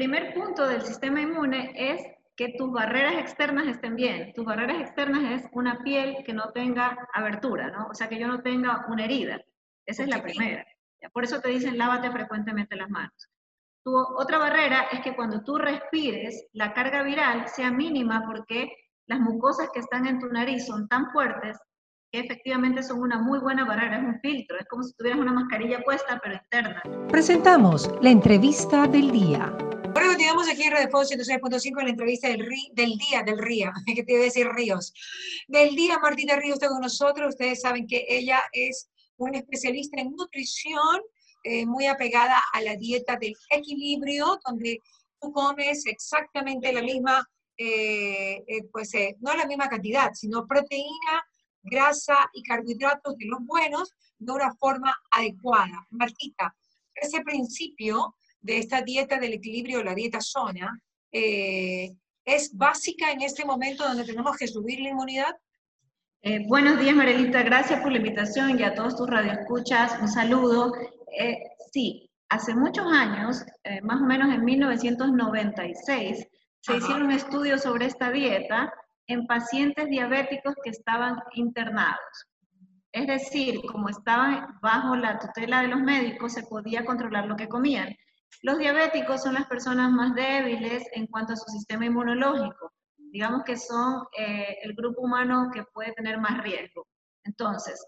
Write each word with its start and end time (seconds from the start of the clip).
primer 0.00 0.32
punto 0.32 0.66
del 0.66 0.80
sistema 0.80 1.20
inmune 1.20 1.74
es 1.76 2.00
que 2.34 2.54
tus 2.56 2.72
barreras 2.72 3.16
externas 3.18 3.66
estén 3.66 3.96
bien. 3.96 4.32
Tus 4.32 4.46
barreras 4.46 4.80
externas 4.80 5.42
es 5.42 5.50
una 5.52 5.82
piel 5.82 6.24
que 6.24 6.32
no 6.32 6.52
tenga 6.52 7.06
abertura, 7.12 7.70
¿no? 7.70 7.88
O 7.90 7.94
sea, 7.94 8.08
que 8.08 8.18
yo 8.18 8.26
no 8.26 8.40
tenga 8.40 8.86
una 8.88 9.04
herida. 9.04 9.42
Esa 9.84 10.04
es 10.04 10.08
la 10.08 10.22
primera. 10.22 10.64
Por 11.12 11.24
eso 11.24 11.42
te 11.42 11.50
dicen 11.50 11.76
lávate 11.76 12.10
frecuentemente 12.10 12.76
las 12.76 12.88
manos. 12.88 13.28
Tu 13.84 13.94
otra 13.94 14.38
barrera 14.38 14.86
es 14.90 15.00
que 15.00 15.14
cuando 15.14 15.42
tú 15.42 15.58
respires, 15.58 16.46
la 16.54 16.72
carga 16.72 17.02
viral 17.02 17.46
sea 17.48 17.70
mínima 17.70 18.24
porque 18.24 18.72
las 19.06 19.20
mucosas 19.20 19.68
que 19.74 19.80
están 19.80 20.06
en 20.06 20.18
tu 20.18 20.28
nariz 20.28 20.64
son 20.66 20.88
tan 20.88 21.10
fuertes 21.10 21.58
que 22.10 22.20
efectivamente 22.20 22.82
son 22.82 23.02
una 23.02 23.18
muy 23.18 23.38
buena 23.38 23.66
barrera, 23.66 23.98
es 23.98 24.04
un 24.04 24.18
filtro, 24.20 24.58
es 24.58 24.66
como 24.66 24.82
si 24.82 24.94
tuvieras 24.94 25.20
una 25.20 25.34
mascarilla 25.34 25.82
puesta 25.84 26.18
pero 26.22 26.36
interna. 26.36 26.82
Presentamos 27.10 27.90
la 28.00 28.08
entrevista 28.08 28.86
del 28.86 29.10
día. 29.10 29.54
Ahora 29.92 30.06
continuamos 30.06 30.48
aquí 30.48 30.62
en 30.62 30.70
Radio 30.70 30.88
106.5 30.88 31.80
en 31.80 31.84
la 31.84 31.90
entrevista 31.90 32.28
del, 32.28 32.48
del 32.74 32.96
día, 32.96 33.24
del 33.24 33.38
RIA, 33.38 33.72
que 33.94 34.04
te 34.04 34.12
iba 34.12 34.20
a 34.20 34.24
decir 34.24 34.46
Ríos. 34.48 34.94
Del 35.48 35.74
día, 35.74 35.98
Martina 35.98 36.36
Ríos 36.36 36.54
está 36.54 36.68
con 36.68 36.80
nosotros. 36.80 37.30
Ustedes 37.30 37.60
saben 37.60 37.88
que 37.88 38.06
ella 38.08 38.40
es 38.52 38.88
una 39.16 39.38
especialista 39.38 40.00
en 40.00 40.12
nutrición, 40.12 41.00
eh, 41.42 41.66
muy 41.66 41.86
apegada 41.86 42.40
a 42.52 42.62
la 42.62 42.76
dieta 42.76 43.16
del 43.16 43.34
equilibrio, 43.50 44.38
donde 44.46 44.78
tú 45.20 45.32
comes 45.32 45.84
exactamente 45.86 46.72
la 46.72 46.82
misma, 46.82 47.28
eh, 47.56 48.44
eh, 48.46 48.62
pues 48.70 48.92
no 49.18 49.34
la 49.34 49.46
misma 49.46 49.68
cantidad, 49.68 50.12
sino 50.14 50.46
proteína, 50.46 51.26
grasa 51.64 52.30
y 52.32 52.44
carbohidratos 52.44 53.16
de 53.18 53.26
los 53.26 53.40
buenos 53.44 53.92
de 54.18 54.32
una 54.32 54.54
forma 54.54 54.94
adecuada. 55.10 55.84
Martita, 55.90 56.54
ese 56.94 57.22
principio 57.22 58.14
de 58.40 58.58
esta 58.58 58.82
dieta 58.82 59.18
del 59.18 59.34
equilibrio, 59.34 59.82
la 59.82 59.94
dieta 59.94 60.20
zona, 60.20 60.80
es 61.10 62.56
básica 62.56 63.10
en 63.10 63.22
este 63.22 63.44
momento 63.44 63.84
donde 63.84 64.04
tenemos 64.04 64.36
que 64.36 64.46
subir 64.46 64.80
la 64.80 64.90
inmunidad? 64.90 65.36
Eh, 66.22 66.44
buenos 66.46 66.78
días, 66.78 66.94
Marelita. 66.94 67.42
Gracias 67.42 67.80
por 67.80 67.92
la 67.92 67.98
invitación 67.98 68.58
y 68.58 68.62
a 68.62 68.74
todos 68.74 68.96
tus 68.96 69.08
radioescuchas. 69.08 69.98
Un 70.00 70.08
saludo. 70.08 70.72
Eh, 71.18 71.38
sí, 71.72 72.10
hace 72.28 72.54
muchos 72.54 72.84
años, 72.92 73.42
eh, 73.64 73.80
más 73.80 74.02
o 74.02 74.04
menos 74.04 74.32
en 74.32 74.44
1996, 74.44 76.26
se 76.60 76.76
hicieron 76.76 77.10
estudios 77.10 77.62
sobre 77.62 77.86
esta 77.86 78.10
dieta 78.10 78.70
en 79.06 79.26
pacientes 79.26 79.88
diabéticos 79.88 80.54
que 80.62 80.70
estaban 80.70 81.16
internados. 81.32 82.28
Es 82.92 83.06
decir, 83.06 83.60
como 83.72 83.88
estaban 83.88 84.58
bajo 84.60 84.96
la 84.96 85.18
tutela 85.18 85.62
de 85.62 85.68
los 85.68 85.80
médicos, 85.80 86.34
se 86.34 86.42
podía 86.42 86.84
controlar 86.84 87.26
lo 87.26 87.36
que 87.36 87.48
comían. 87.48 87.96
Los 88.42 88.58
diabéticos 88.58 89.22
son 89.22 89.34
las 89.34 89.46
personas 89.46 89.90
más 89.90 90.14
débiles 90.14 90.84
en 90.92 91.06
cuanto 91.06 91.34
a 91.34 91.36
su 91.36 91.50
sistema 91.50 91.86
inmunológico 91.86 92.72
digamos 93.10 93.42
que 93.44 93.56
son 93.56 94.04
eh, 94.16 94.58
el 94.62 94.74
grupo 94.74 95.02
humano 95.02 95.50
que 95.52 95.64
puede 95.72 95.92
tener 95.92 96.18
más 96.18 96.42
riesgo. 96.42 96.86
Entonces, 97.24 97.84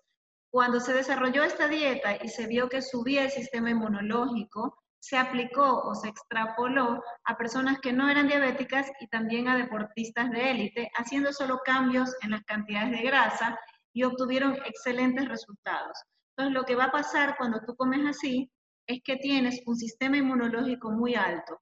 cuando 0.50 0.80
se 0.80 0.92
desarrolló 0.92 1.42
esta 1.44 1.68
dieta 1.68 2.16
y 2.22 2.28
se 2.28 2.46
vio 2.46 2.68
que 2.68 2.82
subía 2.82 3.24
el 3.24 3.30
sistema 3.30 3.70
inmunológico, 3.70 4.76
se 5.00 5.16
aplicó 5.16 5.80
o 5.82 5.94
se 5.94 6.08
extrapoló 6.08 7.02
a 7.24 7.36
personas 7.36 7.80
que 7.80 7.92
no 7.92 8.08
eran 8.08 8.28
diabéticas 8.28 8.88
y 9.00 9.08
también 9.08 9.48
a 9.48 9.56
deportistas 9.56 10.30
de 10.30 10.50
élite, 10.50 10.90
haciendo 10.96 11.32
solo 11.32 11.60
cambios 11.64 12.14
en 12.22 12.30
las 12.32 12.44
cantidades 12.44 12.92
de 12.92 13.02
grasa 13.02 13.58
y 13.92 14.04
obtuvieron 14.04 14.56
excelentes 14.64 15.28
resultados. 15.28 15.96
Entonces, 16.36 16.54
lo 16.54 16.64
que 16.64 16.76
va 16.76 16.84
a 16.84 16.92
pasar 16.92 17.36
cuando 17.36 17.60
tú 17.66 17.74
comes 17.74 18.06
así 18.06 18.50
es 18.86 19.00
que 19.04 19.16
tienes 19.16 19.62
un 19.66 19.76
sistema 19.76 20.16
inmunológico 20.16 20.90
muy 20.90 21.14
alto. 21.14 21.60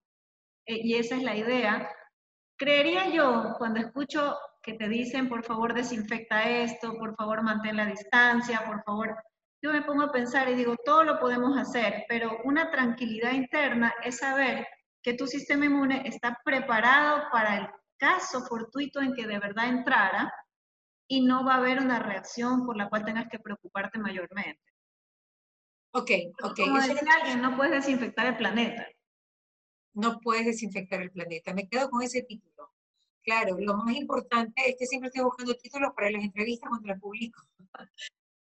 Eh, 0.67 0.81
y 0.83 0.95
esa 0.95 1.17
es 1.17 1.23
la 1.23 1.37
idea 1.37 1.91
Creería 2.61 3.09
yo, 3.09 3.55
cuando 3.57 3.81
escucho 3.81 4.37
que 4.63 4.75
te 4.75 4.87
dicen, 4.87 5.31
por 5.31 5.43
favor, 5.43 5.73
desinfecta 5.73 6.43
esto, 6.43 6.93
por 6.99 7.17
favor, 7.17 7.43
mantén 7.43 7.75
la 7.75 7.87
distancia, 7.87 8.67
por 8.67 8.83
favor, 8.83 9.17
yo 9.63 9.73
me 9.73 9.81
pongo 9.81 10.03
a 10.03 10.13
pensar 10.13 10.47
y 10.47 10.55
digo, 10.55 10.77
todo 10.85 11.03
lo 11.05 11.19
podemos 11.19 11.57
hacer, 11.57 12.05
pero 12.07 12.37
una 12.45 12.71
tranquilidad 12.71 13.33
interna 13.33 13.95
es 14.05 14.19
saber 14.19 14.67
que 15.03 15.15
tu 15.15 15.27
sistema 15.27 15.65
inmune 15.65 16.03
está 16.05 16.39
preparado 16.45 17.31
para 17.33 17.57
el 17.57 17.69
caso 17.97 18.43
fortuito 18.43 19.01
en 19.01 19.15
que 19.15 19.27
de 19.27 19.39
verdad 19.39 19.69
entrara 19.69 20.31
y 21.09 21.23
no 21.23 21.47
va 21.47 21.55
a 21.55 21.59
haber 21.61 21.79
una 21.79 21.99
reacción 21.99 22.67
por 22.67 22.77
la 22.77 22.91
cual 22.91 23.07
tengas 23.07 23.29
que 23.31 23.39
preocuparte 23.39 23.99
mayormente. 23.99 24.70
Ok, 25.93 26.11
ok. 26.43 26.57
Como 26.57 26.77
decía 26.77 27.01
alguien, 27.21 27.43
no 27.43 27.57
puedes 27.57 27.73
desinfectar 27.85 28.27
el 28.27 28.37
planeta 28.37 28.87
no 29.95 30.19
puedes 30.21 30.47
desinfectar 30.47 31.01
el 31.03 31.11
planeta. 31.11 31.55
Me 31.55 31.69
quedo 31.69 31.91
con 31.91 32.03
ese 32.03 32.23
título. 32.23 32.71
Claro, 33.23 33.57
lo 33.59 33.77
más 33.77 33.95
importante 33.97 34.69
es 34.69 34.77
que 34.79 34.87
siempre 34.87 35.09
estoy 35.09 35.25
buscando 35.25 35.55
títulos 35.55 35.93
para 35.95 36.11
las 36.11 36.23
entrevistas 36.23 36.71
contra 36.71 36.95
el 36.95 37.01
público. 37.01 37.43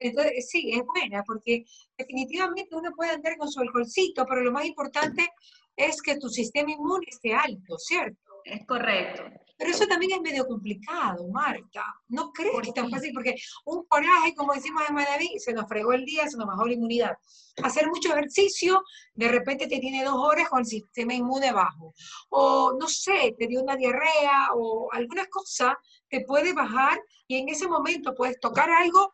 Entonces, 0.00 0.48
sí, 0.48 0.70
es 0.72 0.84
buena, 0.84 1.24
porque 1.24 1.64
definitivamente 1.96 2.76
uno 2.76 2.92
puede 2.94 3.10
andar 3.10 3.36
con 3.36 3.50
su 3.50 3.60
alcoholcito, 3.60 4.24
pero 4.26 4.42
lo 4.42 4.52
más 4.52 4.64
importante 4.64 5.28
es 5.76 6.00
que 6.00 6.18
tu 6.18 6.28
sistema 6.28 6.70
inmune 6.70 7.06
esté 7.08 7.34
alto, 7.34 7.76
¿cierto? 7.78 8.27
Es 8.48 8.66
correcto. 8.66 9.24
Pero 9.58 9.70
eso 9.72 9.86
también 9.86 10.12
es 10.12 10.20
medio 10.20 10.46
complicado, 10.46 11.28
Marta. 11.28 11.84
No 12.08 12.30
crees 12.32 12.60
que 12.62 12.68
es 12.68 12.74
tan 12.74 12.88
fácil, 12.90 13.10
porque 13.12 13.34
un 13.64 13.84
coraje, 13.86 14.32
como 14.36 14.52
decimos 14.52 14.84
en 14.88 14.94
Manaví, 14.94 15.36
se 15.38 15.52
nos 15.52 15.66
fregó 15.66 15.92
el 15.92 16.04
día, 16.04 16.28
se 16.28 16.36
nos 16.36 16.46
bajó 16.46 16.64
la 16.64 16.74
inmunidad. 16.74 17.16
Hacer 17.64 17.88
mucho 17.88 18.12
ejercicio, 18.12 18.84
de 19.14 19.26
repente 19.26 19.66
te 19.66 19.80
tiene 19.80 20.04
dos 20.04 20.14
horas 20.14 20.48
con 20.48 20.60
el 20.60 20.66
sistema 20.66 21.12
inmune 21.12 21.52
bajo. 21.52 21.92
O, 22.28 22.76
no 22.78 22.86
sé, 22.86 23.34
te 23.36 23.48
dio 23.48 23.60
una 23.60 23.74
diarrea 23.74 24.50
o 24.54 24.88
alguna 24.92 25.26
cosa, 25.26 25.76
te 26.08 26.20
puede 26.20 26.52
bajar 26.52 27.00
y 27.26 27.38
en 27.38 27.48
ese 27.48 27.66
momento 27.66 28.14
puedes 28.14 28.38
tocar 28.38 28.70
algo, 28.70 29.12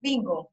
bingo. 0.00 0.50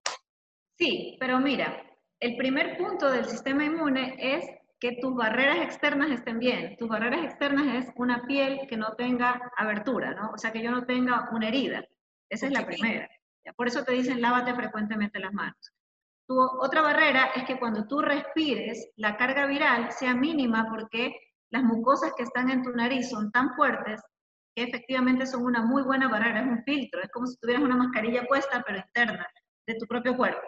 Sí, 0.78 1.16
pero 1.22 1.40
mira, 1.40 1.84
el 2.20 2.36
primer 2.36 2.78
punto 2.78 3.10
del 3.10 3.30
sistema 3.30 3.64
inmune 3.64 4.16
es 4.20 4.61
que 4.82 4.98
tus 5.00 5.16
barreras 5.16 5.60
externas 5.60 6.10
estén 6.10 6.40
bien. 6.40 6.76
Tus 6.78 6.90
barreras 6.90 7.24
externas 7.24 7.86
es 7.86 7.94
una 7.96 8.26
piel 8.26 8.62
que 8.68 8.78
no 8.78 8.96
tenga 8.96 9.40
abertura, 9.56 10.16
¿no? 10.16 10.32
O 10.34 10.38
sea, 10.40 10.52
que 10.52 10.64
yo 10.64 10.72
no 10.72 10.86
tenga 10.86 11.30
una 11.32 11.48
herida. 11.48 11.86
Esa 12.30 12.48
es 12.48 12.52
la 12.52 12.66
primera. 12.66 13.08
Por 13.56 13.68
eso 13.68 13.84
te 13.84 13.94
dicen 13.94 14.22
lávate 14.22 14.56
frecuentemente 14.56 15.20
las 15.20 15.34
manos. 15.34 15.72
Tu 16.28 16.36
otra 16.40 16.82
barrera 16.82 17.30
es 17.36 17.44
que 17.44 17.60
cuando 17.60 17.86
tú 17.88 18.02
respires, 18.02 18.90
la 18.96 19.18
carga 19.18 19.46
viral 19.46 19.92
sea 19.92 20.16
mínima 20.16 20.68
porque 20.70 21.16
las 21.52 21.64
mucosas 21.64 22.14
que 22.18 22.24
están 22.24 22.50
en 22.50 22.64
tu 22.64 22.72
nariz 22.72 23.10
son 23.10 23.32
tan 23.32 23.54
fuertes 23.56 24.02
que 24.56 24.64
efectivamente 24.64 25.28
son 25.28 25.44
una 25.44 25.62
muy 25.62 25.84
buena 25.84 26.08
barrera, 26.08 26.42
es 26.42 26.48
un 26.48 26.64
filtro, 26.64 27.02
es 27.02 27.10
como 27.12 27.28
si 27.28 27.38
tuvieras 27.38 27.64
una 27.64 27.78
mascarilla 27.78 28.26
puesta, 28.26 28.64
pero 28.66 28.80
externa, 28.80 29.28
de 29.68 29.76
tu 29.76 29.86
propio 29.86 30.18
cuerpo. 30.18 30.48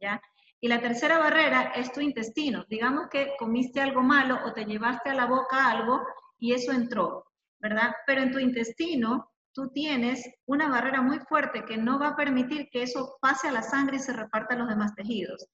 ¿ya? 0.00 0.20
Y 0.60 0.68
la 0.68 0.80
tercera 0.80 1.18
barrera 1.18 1.72
es 1.76 1.92
tu 1.92 2.00
intestino. 2.00 2.64
Digamos 2.68 3.08
que 3.10 3.34
comiste 3.38 3.80
algo 3.80 4.02
malo 4.02 4.38
o 4.44 4.52
te 4.52 4.64
llevaste 4.64 5.10
a 5.10 5.14
la 5.14 5.26
boca 5.26 5.70
algo 5.70 6.00
y 6.38 6.52
eso 6.52 6.72
entró, 6.72 7.24
¿verdad? 7.60 7.92
Pero 8.06 8.22
en 8.22 8.32
tu 8.32 8.38
intestino 8.38 9.30
tú 9.52 9.70
tienes 9.70 10.24
una 10.46 10.68
barrera 10.68 11.00
muy 11.02 11.18
fuerte 11.20 11.64
que 11.64 11.76
no 11.76 11.98
va 11.98 12.08
a 12.08 12.16
permitir 12.16 12.68
que 12.70 12.82
eso 12.82 13.16
pase 13.20 13.48
a 13.48 13.52
la 13.52 13.62
sangre 13.62 13.96
y 13.96 14.00
se 14.00 14.12
reparta 14.12 14.54
a 14.54 14.58
los 14.58 14.68
demás 14.68 14.94
tejidos. 14.94 15.46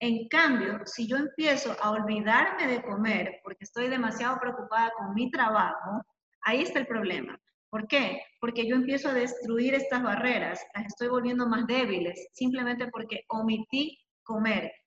En 0.00 0.26
cambio, 0.28 0.80
si 0.84 1.06
yo 1.06 1.16
empiezo 1.16 1.76
a 1.80 1.92
olvidarme 1.92 2.66
de 2.66 2.82
comer 2.82 3.40
porque 3.44 3.64
estoy 3.64 3.88
demasiado 3.88 4.38
preocupada 4.40 4.90
con 4.96 5.14
mi 5.14 5.30
trabajo, 5.30 6.02
ahí 6.42 6.62
está 6.62 6.80
el 6.80 6.86
problema. 6.86 7.38
¿Por 7.70 7.86
qué? 7.86 8.20
Porque 8.40 8.66
yo 8.68 8.74
empiezo 8.74 9.08
a 9.08 9.14
destruir 9.14 9.74
estas 9.74 10.02
barreras, 10.02 10.60
las 10.74 10.86
estoy 10.86 11.08
volviendo 11.08 11.46
más 11.46 11.66
débiles, 11.66 12.28
simplemente 12.32 12.88
porque 12.88 13.24
omití 13.28 13.96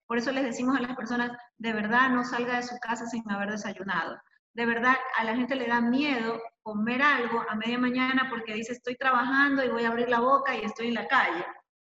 Por 0.08 0.18
eso 0.18 0.32
les 0.32 0.44
decimos 0.44 0.78
a 0.78 0.82
las 0.82 0.96
personas, 0.96 1.32
de 1.58 1.74
verdad 1.74 2.10
no 2.10 2.24
salga 2.24 2.58
de 2.58 2.64
su 2.64 2.78
casa 2.80 3.06
sin 3.08 3.30
haber 3.30 3.52
desayunado. 3.52 4.18
De 4.54 4.66
verdad, 4.66 4.96
a 5.18 5.24
la 5.24 5.36
gente 5.36 5.56
le 5.56 5.68
da 5.68 5.82
miedo 5.82 6.42
comer 6.64 7.02
algo 7.02 7.44
a 7.50 7.56
media 7.56 7.78
mañana 7.78 8.28
porque 8.30 8.54
dice, 8.54 8.74
estoy 8.74 8.96
trabajando 8.96 9.64
y 9.64 9.70
voy 9.70 9.84
a 9.84 9.90
abrir 9.90 10.10
la 10.10 10.20
boca 10.20 10.56
y 10.56 10.64
estoy 10.64 10.88
en 10.88 10.94
la 10.96 11.08
calle. 11.08 11.46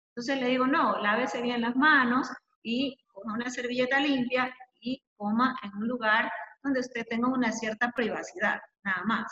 Entonces 0.09 0.39
le 0.39 0.47
digo, 0.47 0.67
no, 0.67 0.99
lávese 0.99 1.41
bien 1.41 1.61
las 1.61 1.75
manos 1.75 2.29
y 2.63 2.97
una 3.23 3.49
servilleta 3.49 3.99
limpia 3.99 4.53
y 4.81 5.01
coma 5.15 5.55
en 5.63 5.73
un 5.75 5.87
lugar 5.87 6.31
donde 6.63 6.81
usted 6.81 7.05
tenga 7.09 7.29
una 7.29 7.51
cierta 7.51 7.91
privacidad, 7.91 8.59
nada 8.83 9.03
más. 9.05 9.31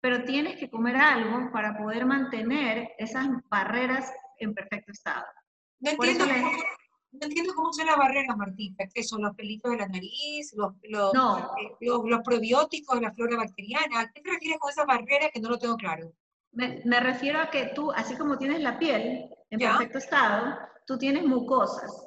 Pero 0.00 0.24
tienes 0.24 0.58
que 0.58 0.70
comer 0.70 0.96
algo 0.96 1.50
para 1.52 1.76
poder 1.76 2.06
mantener 2.06 2.90
esas 2.98 3.28
barreras 3.48 4.12
en 4.38 4.54
perfecto 4.54 4.92
estado. 4.92 5.26
No 5.80 5.90
entiendo, 5.90 6.24
cómo, 6.24 6.50
no 7.12 7.26
entiendo 7.26 7.54
cómo 7.54 7.72
son 7.72 7.86
las 7.86 7.96
barreras, 7.96 8.36
Martita. 8.36 8.84
¿Qué 8.92 9.02
son 9.02 9.22
los 9.22 9.34
pelitos 9.34 9.70
de 9.70 9.78
la 9.78 9.88
nariz, 9.88 10.52
los, 10.54 10.72
los, 10.84 11.12
eh, 11.14 11.76
los, 11.80 12.20
probióticos 12.24 12.96
de 12.96 13.02
la 13.02 13.12
flora 13.12 13.36
bacteriana? 13.36 14.00
¿A 14.00 14.12
qué 14.12 14.20
te 14.20 14.30
refieres 14.30 14.58
con 14.58 14.70
esas 14.70 14.86
barreras 14.86 15.30
que 15.32 15.40
no 15.40 15.50
lo 15.50 15.58
tengo 15.58 15.76
claro? 15.76 16.12
Me, 16.52 16.82
me 16.84 17.00
refiero 17.00 17.40
a 17.40 17.50
que 17.50 17.72
tú, 17.74 17.92
así 17.92 18.16
como 18.16 18.38
tienes 18.38 18.60
la 18.60 18.78
piel 18.78 19.28
en 19.50 19.58
perfecto 19.58 19.98
estado, 19.98 20.56
tú 20.86 20.98
tienes 20.98 21.24
mucosas. 21.24 22.06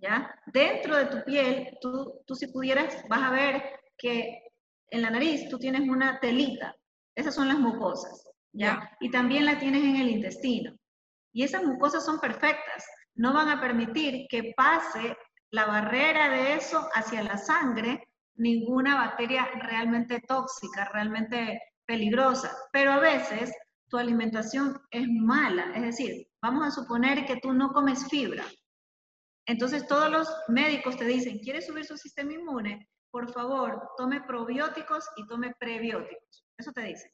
¿ya? 0.00 0.34
Dentro 0.46 0.96
de 0.96 1.06
tu 1.06 1.24
piel, 1.24 1.78
tú, 1.80 2.22
tú 2.26 2.34
si 2.34 2.48
pudieras, 2.48 3.04
vas 3.08 3.22
a 3.22 3.30
ver 3.30 3.62
que 3.96 4.42
en 4.90 5.02
la 5.02 5.10
nariz 5.10 5.48
tú 5.48 5.58
tienes 5.58 5.82
una 5.82 6.20
telita. 6.20 6.76
Esas 7.14 7.34
son 7.34 7.48
las 7.48 7.58
mucosas, 7.58 8.28
¿ya? 8.52 8.94
Y 9.00 9.10
también 9.10 9.46
la 9.46 9.58
tienes 9.58 9.82
en 9.82 9.96
el 9.96 10.10
intestino. 10.10 10.76
Y 11.36 11.42
esas 11.42 11.64
mucosas 11.64 12.02
son 12.02 12.18
perfectas. 12.18 12.86
No 13.14 13.34
van 13.34 13.50
a 13.50 13.60
permitir 13.60 14.26
que 14.30 14.54
pase 14.56 15.14
la 15.50 15.66
barrera 15.66 16.30
de 16.30 16.54
eso 16.54 16.88
hacia 16.94 17.22
la 17.22 17.36
sangre 17.36 18.08
ninguna 18.36 18.96
bacteria 18.96 19.46
realmente 19.60 20.22
tóxica, 20.26 20.88
realmente 20.94 21.60
peligrosa. 21.84 22.56
Pero 22.72 22.92
a 22.92 23.00
veces 23.00 23.52
tu 23.90 23.98
alimentación 23.98 24.80
es 24.90 25.06
mala. 25.08 25.72
Es 25.74 25.82
decir, 25.82 26.26
vamos 26.40 26.66
a 26.66 26.70
suponer 26.70 27.26
que 27.26 27.36
tú 27.36 27.52
no 27.52 27.70
comes 27.74 28.08
fibra. 28.08 28.46
Entonces 29.44 29.86
todos 29.86 30.10
los 30.10 30.34
médicos 30.48 30.96
te 30.96 31.04
dicen, 31.04 31.40
¿quieres 31.40 31.66
subir 31.66 31.84
su 31.84 31.98
sistema 31.98 32.32
inmune? 32.32 32.88
Por 33.10 33.30
favor, 33.30 33.90
tome 33.98 34.22
probióticos 34.22 35.06
y 35.16 35.26
tome 35.26 35.52
prebióticos. 35.60 36.46
Eso 36.56 36.72
te 36.72 36.80
dicen. 36.80 37.10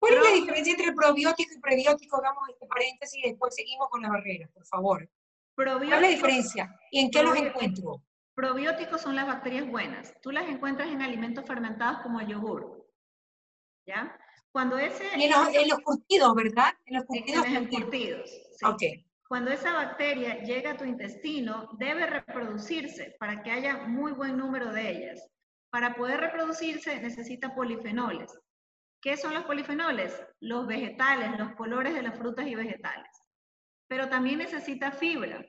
¿Cuál 0.00 0.14
es 0.14 0.22
la 0.24 0.30
diferencia 0.30 0.72
entre 0.72 0.92
probiótico 0.92 1.54
y 1.54 1.60
prebiótico? 1.60 2.16
Hagamos 2.16 2.48
este 2.48 2.66
paréntesis 2.66 3.22
y 3.22 3.28
después 3.28 3.54
seguimos 3.54 3.88
con 3.90 4.02
la 4.02 4.08
barrera, 4.08 4.48
por 4.52 4.64
favor. 4.66 5.08
¿Cuál 5.54 5.82
es 5.82 6.00
la 6.00 6.08
diferencia? 6.08 6.74
¿Y 6.90 7.00
en 7.00 7.10
qué 7.10 7.22
los 7.22 7.36
encuentro? 7.36 8.02
Probióticos 8.34 9.02
son 9.02 9.14
las 9.14 9.26
bacterias 9.26 9.68
buenas. 9.68 10.14
Tú 10.22 10.32
las 10.32 10.48
encuentras 10.48 10.88
en 10.88 11.02
alimentos 11.02 11.44
fermentados 11.44 12.00
como 12.00 12.18
el 12.20 12.28
yogur. 12.28 12.88
¿Ya? 13.86 14.18
Cuando 14.52 14.78
ese... 14.78 15.04
Y 15.18 15.24
en 15.24 15.68
los, 15.68 15.80
curtidos, 15.80 16.34
¿verdad? 16.34 16.72
En 16.86 16.96
los 16.96 17.04
curtidos. 17.04 17.44
En 17.44 17.54
los 17.54 17.68
curtidos. 17.68 18.30
Sí. 18.78 19.06
Cuando 19.28 19.50
esa 19.50 19.74
bacteria 19.74 20.42
llega 20.42 20.72
a 20.72 20.76
tu 20.76 20.84
intestino, 20.84 21.68
debe 21.78 22.06
reproducirse 22.06 23.14
para 23.20 23.42
que 23.42 23.50
haya 23.50 23.86
muy 23.86 24.12
buen 24.12 24.38
número 24.38 24.72
de 24.72 24.90
ellas. 24.90 25.28
Para 25.70 25.94
poder 25.94 26.20
reproducirse 26.20 27.00
necesita 27.00 27.54
polifenoles. 27.54 28.32
¿Qué 29.02 29.16
son 29.16 29.32
los 29.32 29.44
polifenoles? 29.44 30.14
Los 30.40 30.66
vegetales, 30.66 31.38
los 31.38 31.54
colores 31.54 31.94
de 31.94 32.02
las 32.02 32.18
frutas 32.18 32.46
y 32.46 32.54
vegetales. 32.54 33.08
Pero 33.88 34.08
también 34.08 34.38
necesita 34.38 34.92
fibra. 34.92 35.44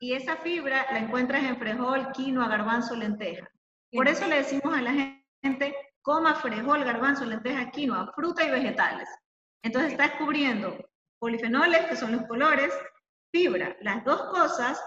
Y 0.00 0.14
esa 0.14 0.36
fibra 0.36 0.86
la 0.90 0.98
encuentras 0.98 1.44
en 1.44 1.58
frijol, 1.58 2.10
quinoa, 2.12 2.48
garbanzo, 2.48 2.96
lenteja. 2.96 3.48
Por 3.92 4.08
eso 4.08 4.26
le 4.26 4.36
decimos 4.36 4.76
a 4.76 4.82
la 4.82 4.92
gente, 5.42 5.74
coma 6.02 6.34
frijol, 6.34 6.84
garbanzo, 6.84 7.24
lenteja, 7.24 7.70
quinoa, 7.70 8.12
fruta 8.14 8.44
y 8.44 8.50
vegetales. 8.50 9.08
Entonces 9.62 9.92
estás 9.92 10.12
cubriendo 10.12 10.76
polifenoles, 11.20 11.86
que 11.86 11.96
son 11.96 12.12
los 12.12 12.26
colores, 12.26 12.72
fibra. 13.30 13.76
Las 13.82 14.04
dos 14.04 14.22
cosas 14.30 14.82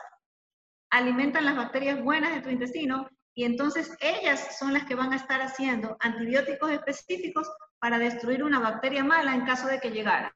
alimentan 0.89 1.45
las 1.45 1.55
bacterias 1.55 2.03
buenas 2.03 2.35
de 2.35 2.41
tu 2.41 2.49
intestino 2.49 3.07
y 3.35 3.45
entonces 3.45 3.95
ellas 3.99 4.57
son 4.59 4.73
las 4.73 4.85
que 4.85 4.95
van 4.95 5.13
a 5.13 5.15
estar 5.15 5.41
haciendo 5.41 5.95
antibióticos 6.01 6.69
específicos 6.71 7.49
para 7.83 7.99
destruir 7.99 8.41
una 8.45 8.61
bacteria 8.61 9.03
mala 9.03 9.35
en 9.35 9.45
caso 9.45 9.67
de 9.67 9.77
que 9.81 9.91
llegara. 9.91 10.33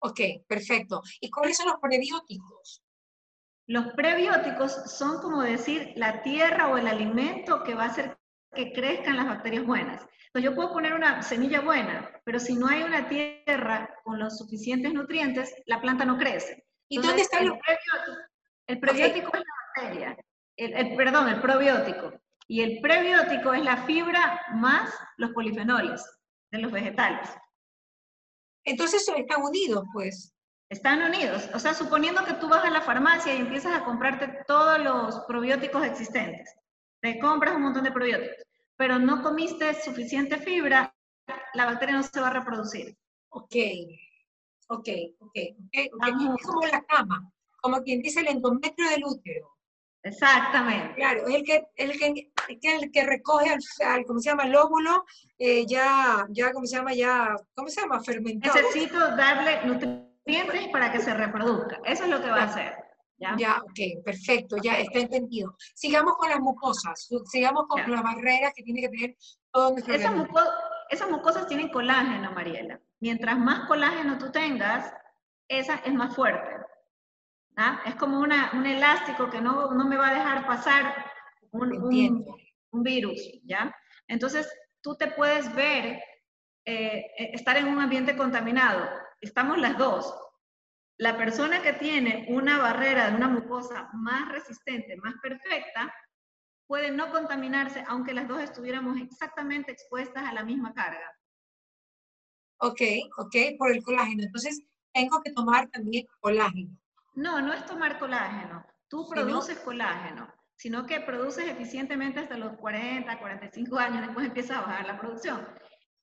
Ok, 0.00 0.20
perfecto. 0.46 1.00
¿Y 1.18 1.30
cuáles 1.30 1.56
son 1.56 1.68
los 1.68 1.80
prebióticos? 1.80 2.82
Los 3.66 3.86
prebióticos 3.94 4.70
son 4.98 5.22
como 5.22 5.40
decir 5.40 5.94
la 5.96 6.20
tierra 6.20 6.68
o 6.68 6.76
el 6.76 6.88
alimento 6.88 7.64
que 7.64 7.74
va 7.74 7.84
a 7.84 7.86
hacer 7.86 8.18
que 8.54 8.70
crezcan 8.70 9.16
las 9.16 9.28
bacterias 9.28 9.64
buenas. 9.64 10.02
Entonces 10.26 10.50
yo 10.50 10.54
puedo 10.54 10.74
poner 10.74 10.92
una 10.92 11.22
semilla 11.22 11.62
buena, 11.62 12.10
pero 12.22 12.38
si 12.38 12.54
no 12.54 12.66
hay 12.66 12.82
una 12.82 13.08
tierra 13.08 13.88
con 14.04 14.18
los 14.18 14.36
suficientes 14.36 14.92
nutrientes, 14.92 15.54
la 15.64 15.80
planta 15.80 16.04
no 16.04 16.18
crece. 16.18 16.66
¿Y 16.90 16.98
dónde 16.98 17.22
está 17.22 17.38
el 17.38 17.48
prebiótico? 17.48 18.18
El 18.66 18.78
prebiótico 18.78 19.30
es 19.32 19.40
la 19.40 19.82
bacteria, 19.88 20.16
el, 20.58 20.96
perdón, 20.96 21.28
el 21.30 21.40
probiótico. 21.40 22.12
Y 22.50 22.62
el 22.62 22.80
prebiótico 22.80 23.54
es 23.54 23.62
la 23.62 23.76
fibra 23.84 24.44
más 24.54 24.92
los 25.18 25.30
polifenoles 25.30 26.04
de 26.50 26.58
los 26.58 26.72
vegetales. 26.72 27.30
Entonces 28.64 29.06
están 29.06 29.42
unidos, 29.42 29.84
pues. 29.92 30.34
Están 30.68 31.00
unidos. 31.00 31.48
O 31.54 31.60
sea, 31.60 31.74
suponiendo 31.74 32.24
que 32.24 32.34
tú 32.34 32.48
vas 32.48 32.64
a 32.64 32.70
la 32.70 32.80
farmacia 32.80 33.32
y 33.32 33.38
empiezas 33.38 33.72
a 33.80 33.84
comprarte 33.84 34.42
todos 34.48 34.80
los 34.80 35.20
probióticos 35.28 35.84
existentes. 35.84 36.52
Te 37.00 37.20
compras 37.20 37.54
un 37.54 37.62
montón 37.62 37.84
de 37.84 37.92
probióticos, 37.92 38.44
pero 38.76 38.98
no 38.98 39.22
comiste 39.22 39.72
suficiente 39.80 40.38
fibra, 40.38 40.92
la 41.54 41.66
bacteria 41.66 41.94
no 41.94 42.02
se 42.02 42.20
va 42.20 42.30
a 42.30 42.32
reproducir. 42.32 42.98
Ok, 43.28 43.54
ok, 44.66 44.88
ok. 45.20 45.28
okay. 45.28 45.56
Es 45.70 45.88
como 46.44 46.66
la 46.66 46.82
cama, 46.82 47.32
como 47.60 47.80
quien 47.84 48.02
dice 48.02 48.18
el 48.18 48.26
endometrio 48.26 48.90
del 48.90 49.04
útero. 49.04 49.59
Exactamente. 50.02 50.94
Claro, 50.94 51.26
es 51.26 51.34
el 51.34 51.44
que, 51.44 51.68
el 51.76 51.98
que, 51.98 52.32
el 52.48 52.90
que 52.90 53.04
recoge 53.04 53.50
al, 53.84 54.04
¿cómo 54.06 54.20
se 54.20 54.30
llama? 54.30 54.44
El 54.44 54.56
óvulo, 54.56 55.04
eh, 55.38 55.66
ya, 55.66 56.26
ya, 56.30 56.52
¿cómo 56.52 56.66
se 56.66 56.76
llama? 56.76 56.94
Ya, 56.94 57.36
¿cómo 57.54 57.68
se 57.68 57.80
llama? 57.80 58.00
Fermentado. 58.00 58.54
Necesito 58.54 58.98
darle 59.16 59.64
nutrientes 59.66 60.68
para 60.72 60.90
que 60.90 61.00
se 61.00 61.12
reproduzca. 61.12 61.80
Eso 61.84 62.04
es 62.04 62.10
lo 62.10 62.22
que 62.22 62.30
va 62.30 62.42
a 62.42 62.44
hacer. 62.44 62.74
¿ya? 63.18 63.34
ya, 63.36 63.58
ok, 63.62 64.02
perfecto, 64.04 64.56
ya 64.62 64.78
está 64.78 65.00
entendido. 65.00 65.54
Sigamos 65.74 66.14
con 66.16 66.30
las 66.30 66.40
mucosas, 66.40 67.08
sigamos 67.30 67.64
con 67.68 67.90
las 67.90 68.02
barreras 68.02 68.52
que 68.56 68.62
tiene 68.62 68.80
que 68.80 68.88
tener 68.88 69.16
todo 69.52 69.72
nuestro 69.72 69.94
esas, 69.94 70.14
esas 70.88 71.10
mucosas 71.10 71.46
tienen 71.46 71.68
colágeno, 71.68 72.32
Mariela. 72.32 72.80
Mientras 73.00 73.38
más 73.38 73.68
colágeno 73.68 74.16
tú 74.16 74.32
tengas, 74.32 74.92
esa 75.48 75.76
es 75.76 75.92
más 75.92 76.14
fuerte. 76.14 76.48
¿Ah? 77.60 77.82
Es 77.84 77.94
como 77.96 78.18
una, 78.20 78.50
un 78.54 78.66
elástico 78.66 79.30
que 79.30 79.40
no, 79.40 79.72
no, 79.72 79.86
me 79.86 79.96
va 79.96 80.08
a 80.08 80.14
dejar 80.14 80.46
pasar 80.46 81.06
un, 81.50 82.24
un, 82.72 82.82
virus, 82.82 83.20
¿ya? 83.44 83.74
Entonces, 84.08 84.50
tú 84.80 84.96
te 84.96 85.08
puedes 85.08 85.54
ver, 85.54 86.02
eh, 86.64 87.06
eh, 87.18 87.30
estar 87.34 87.56
en 87.56 87.68
un 87.68 87.78
ambiente 87.78 88.16
contaminado. 88.16 88.88
Estamos 89.20 89.58
las 89.58 89.76
dos. 89.76 90.14
La 90.96 91.16
persona 91.16 91.62
que 91.62 91.74
tiene 91.74 92.26
una 92.28 92.58
barrera 92.58 93.10
de 93.10 93.16
una 93.16 93.28
mucosa 93.28 93.90
más 93.92 94.30
resistente, 94.30 94.96
más 94.96 95.14
perfecta, 95.22 95.92
puede 96.66 96.90
no 96.90 97.10
contaminarse 97.10 97.84
aunque 97.88 98.14
las 98.14 98.28
dos 98.28 98.40
estuviéramos 98.40 98.98
exactamente 99.00 99.72
expuestas 99.72 100.24
a 100.24 100.32
la 100.32 100.44
misma 100.44 100.72
carga. 100.72 101.14
Ok, 102.58 102.80
ok, 103.16 103.36
por 103.58 103.72
el 103.72 103.82
colágeno. 103.82 104.22
Entonces, 104.22 104.62
tengo 104.92 105.20
que 105.22 105.32
tomar 105.32 105.68
también 105.70 106.06
colágeno. 106.20 106.76
No, 107.14 107.40
no 107.40 107.52
es 107.52 107.64
tomar 107.66 107.98
colágeno. 107.98 108.64
Tú 108.88 109.08
produces 109.08 109.58
colágeno, 109.60 110.32
sino 110.56 110.86
que 110.86 111.00
produces 111.00 111.48
eficientemente 111.48 112.20
hasta 112.20 112.36
los 112.36 112.56
40, 112.58 113.18
45 113.18 113.78
años, 113.78 114.06
después 114.06 114.26
empieza 114.26 114.58
a 114.58 114.62
bajar 114.62 114.86
la 114.86 114.98
producción. 114.98 115.46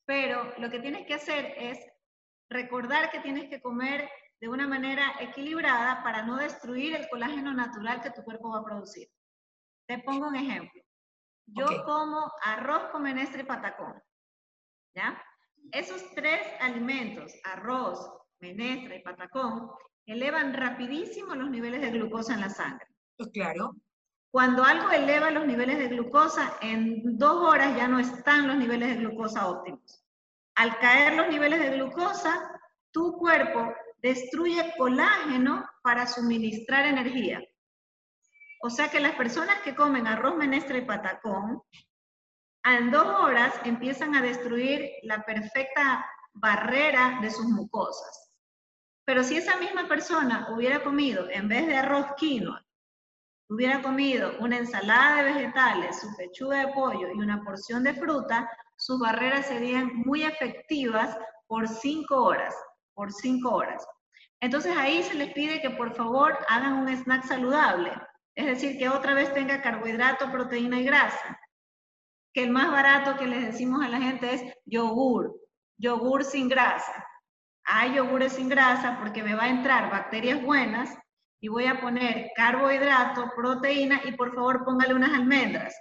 Pero 0.06 0.54
lo 0.58 0.70
que 0.70 0.80
tienes 0.80 1.06
que 1.06 1.16
hacer 1.16 1.54
es 1.58 1.80
recordar 2.50 3.12
que 3.12 3.20
tienes 3.20 3.50
que 3.50 3.62
comer 3.62 4.10
de 4.40 4.50
una 4.50 4.68
manera 4.68 5.14
equilibrada 5.20 6.04
para 6.04 6.24
no 6.24 6.38
destruir 6.38 6.96
el 6.96 7.10
colágeno 7.10 7.54
natural 7.54 8.02
que 8.02 8.12
tu 8.12 8.24
cuerpo 8.24 8.52
va 8.52 8.60
a 8.60 8.64
producir. 8.64 9.08
Te 9.88 10.00
pongo 10.00 10.28
un 10.28 10.36
ejemplo. 10.36 10.82
Yo 11.48 11.84
como 11.86 12.32
arroz 12.42 12.90
con 12.92 13.04
menestra 13.04 13.42
y 13.42 13.46
patacón. 13.46 14.02
¿Ya? 14.96 15.22
Esos 15.72 16.14
tres 16.14 16.42
alimentos, 16.60 17.34
arroz, 17.44 18.12
menestra 18.40 18.96
y 18.96 19.02
patacón, 19.02 19.72
elevan 20.08 20.54
rapidísimo 20.54 21.36
los 21.36 21.50
niveles 21.50 21.82
de 21.82 21.92
glucosa 21.92 22.34
en 22.34 22.42
la 22.42 22.50
sangre. 22.50 22.88
Pues 23.18 23.30
claro. 23.30 23.76
Cuando 24.32 24.64
algo 24.64 24.90
eleva 24.92 25.32
los 25.32 25.46
niveles 25.46 25.78
de 25.78 25.90
glucosa, 25.90 26.58
en 26.62 27.18
dos 27.18 27.44
horas 27.44 27.76
ya 27.76 27.88
no 27.88 28.00
están 28.00 28.48
los 28.48 28.58
niveles 28.58 28.90
de 28.90 28.96
glucosa 28.96 29.48
óptimos. 29.48 30.04
Al 30.56 30.78
caer 30.80 31.14
los 31.14 31.28
niveles 31.28 31.60
de 31.60 31.76
glucosa, 31.76 32.60
tu 32.92 33.18
cuerpo 33.18 33.74
destruye 34.02 34.74
colágeno 34.78 35.68
para 35.82 36.08
suministrar 36.08 36.86
energía. 36.86 37.42
O 38.62 38.70
sea 38.70 38.90
que 38.90 39.00
las 39.00 39.16
personas 39.16 39.60
que 39.62 39.76
comen 39.76 40.08
arroz, 40.08 40.36
menestra 40.36 40.78
y 40.78 40.86
patacón, 40.86 41.62
en 42.64 42.92
dos 42.92 43.06
horas 43.06 43.54
empiezan 43.66 44.16
a 44.16 44.22
destruir 44.22 44.90
la 45.04 45.24
perfecta 45.24 46.06
barrera 46.34 47.20
de 47.22 47.30
sus 47.30 47.46
mucosas. 47.46 48.27
Pero 49.08 49.24
si 49.24 49.38
esa 49.38 49.56
misma 49.56 49.88
persona 49.88 50.50
hubiera 50.52 50.84
comido, 50.84 51.30
en 51.30 51.48
vez 51.48 51.66
de 51.66 51.78
arroz 51.78 52.08
quinoa, 52.18 52.62
hubiera 53.50 53.82
comido 53.82 54.34
una 54.40 54.58
ensalada 54.58 55.24
de 55.24 55.34
vegetales, 55.34 56.02
su 56.02 56.14
pechuga 56.18 56.66
de 56.66 56.74
pollo 56.74 57.08
y 57.16 57.18
una 57.18 57.42
porción 57.42 57.86
de 57.86 57.94
fruta, 57.94 58.52
sus 58.76 59.00
barreras 59.00 59.46
serían 59.46 59.96
muy 60.06 60.24
efectivas 60.24 61.18
por 61.48 61.70
cinco 61.70 62.22
horas, 62.22 62.54
por 62.96 63.14
cinco 63.14 63.56
horas. 63.56 63.88
Entonces 64.42 64.76
ahí 64.76 65.02
se 65.02 65.14
les 65.14 65.32
pide 65.32 65.62
que 65.62 65.70
por 65.70 65.96
favor 65.96 66.38
hagan 66.50 66.74
un 66.74 66.90
snack 66.90 67.24
saludable, 67.24 67.94
es 68.36 68.46
decir, 68.46 68.78
que 68.78 68.90
otra 68.90 69.14
vez 69.14 69.34
tenga 69.34 69.62
carbohidrato, 69.62 70.30
proteína 70.34 70.82
y 70.82 70.84
grasa. 70.84 71.40
Que 72.34 72.44
el 72.44 72.50
más 72.50 72.70
barato 72.70 73.16
que 73.16 73.26
les 73.26 73.46
decimos 73.46 73.86
a 73.86 73.88
la 73.88 74.02
gente 74.02 74.34
es 74.34 74.44
yogur, 74.66 75.34
yogur 75.78 76.26
sin 76.26 76.50
grasa 76.50 77.08
hay 77.68 77.96
yogures 77.96 78.34
sin 78.34 78.50
grasa 78.50 78.98
porque 78.98 79.22
me 79.22 79.36
va 79.36 79.44
a 79.44 79.50
entrar 79.50 79.92
bacterias 79.92 80.42
buenas 80.42 80.98
y 81.40 81.50
voy 81.50 81.66
a 81.66 81.80
poner 81.80 82.32
carbohidrato, 82.36 83.32
proteína 83.36 84.02
y 84.06 84.14
por 84.14 84.34
favor 84.34 84.64
póngale 84.64 84.94
unas 84.94 85.14
almendras 85.14 85.76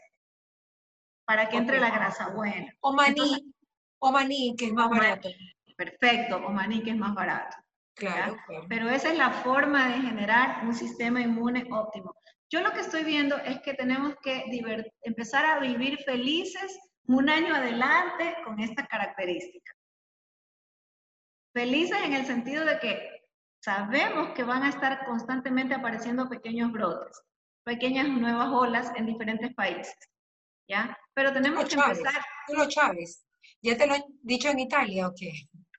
para 1.25 1.49
que 1.49 1.57
entre 1.57 1.81
la 1.81 1.91
grasa 1.91 2.29
buena. 2.31 2.73
O 2.81 2.93
maní, 2.93 3.53
o 3.99 4.13
maní, 4.13 4.55
que 4.57 4.67
es 4.67 4.73
más 4.73 4.91
barato. 4.91 5.29
Perfecto, 5.77 6.37
o 6.37 6.51
maní, 6.51 6.83
que 6.83 6.91
es 6.91 6.97
más 6.97 7.15
barato. 7.15 7.57
Claro, 7.95 8.37
Pero 8.69 8.91
esa 8.91 9.11
es 9.11 9.17
la 9.17 9.31
forma 9.31 9.89
de 9.89 10.03
generar 10.03 10.67
un 10.67 10.75
sistema 10.75 11.21
inmune 11.21 11.67
óptimo. 11.71 12.15
Yo 12.51 12.61
lo 12.61 12.73
que 12.73 12.81
estoy 12.81 13.05
viendo 13.05 13.37
es 13.39 13.61
que 13.61 13.75
tenemos 13.75 14.15
que 14.23 14.45
empezar 15.03 15.47
a 15.47 15.61
vivir 15.61 15.99
felices 16.05 16.79
un 17.07 17.29
año 17.31 17.55
adelante 17.55 18.37
con 18.45 18.61
esta 18.61 18.87
característica. 18.87 19.73
Felices 21.57 21.97
en 22.05 22.13
el 22.13 22.27
sentido 22.27 22.67
de 22.67 22.79
que 22.81 23.23
sabemos 23.65 24.35
que 24.35 24.43
van 24.43 24.63
a 24.63 24.69
estar 24.69 25.07
constantemente 25.07 25.75
apareciendo 25.75 26.29
pequeños 26.29 26.71
brotes, 26.71 27.19
pequeñas 27.65 28.09
nuevas 28.09 28.49
olas 28.53 28.93
en 28.95 29.07
diferentes 29.07 29.55
países. 29.55 29.97
¿Ya? 30.69 30.95
Pero 31.15 31.33
tenemos 31.33 31.65
que 31.65 31.77
empezar. 31.77 32.13
Tú 32.47 32.57
lo 32.57 32.69
Chávez, 32.69 33.25
¿ya 33.63 33.75
te 33.75 33.87
lo 33.87 33.95
han 33.95 34.03
dicho 34.21 34.51
en 34.51 34.59
Italia 34.59 35.09
o 35.09 35.15
qué? 35.19 35.33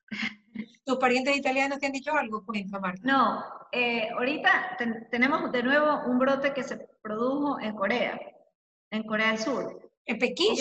¿Tus 0.84 0.98
parientes 0.98 1.38
italianos 1.38 1.78
te 1.78 1.86
han 1.86 1.92
dicho 1.92 2.12
algo? 2.12 2.44
Cuenta, 2.44 2.80
Marta. 2.80 3.02
No, 3.04 3.44
eh, 3.72 4.10
ahorita 4.10 4.78
tenemos 5.12 5.52
de 5.52 5.62
nuevo 5.62 6.08
un 6.08 6.18
brote 6.18 6.56
que 6.56 6.64
se 6.64 6.90
produjo 7.04 7.60
en 7.60 7.76
Corea, 7.76 8.20
en 8.90 9.04
Corea 9.04 9.28
del 9.28 9.38
Sur. 9.38 9.92
En 10.08 10.18
Pekín, 10.18 10.56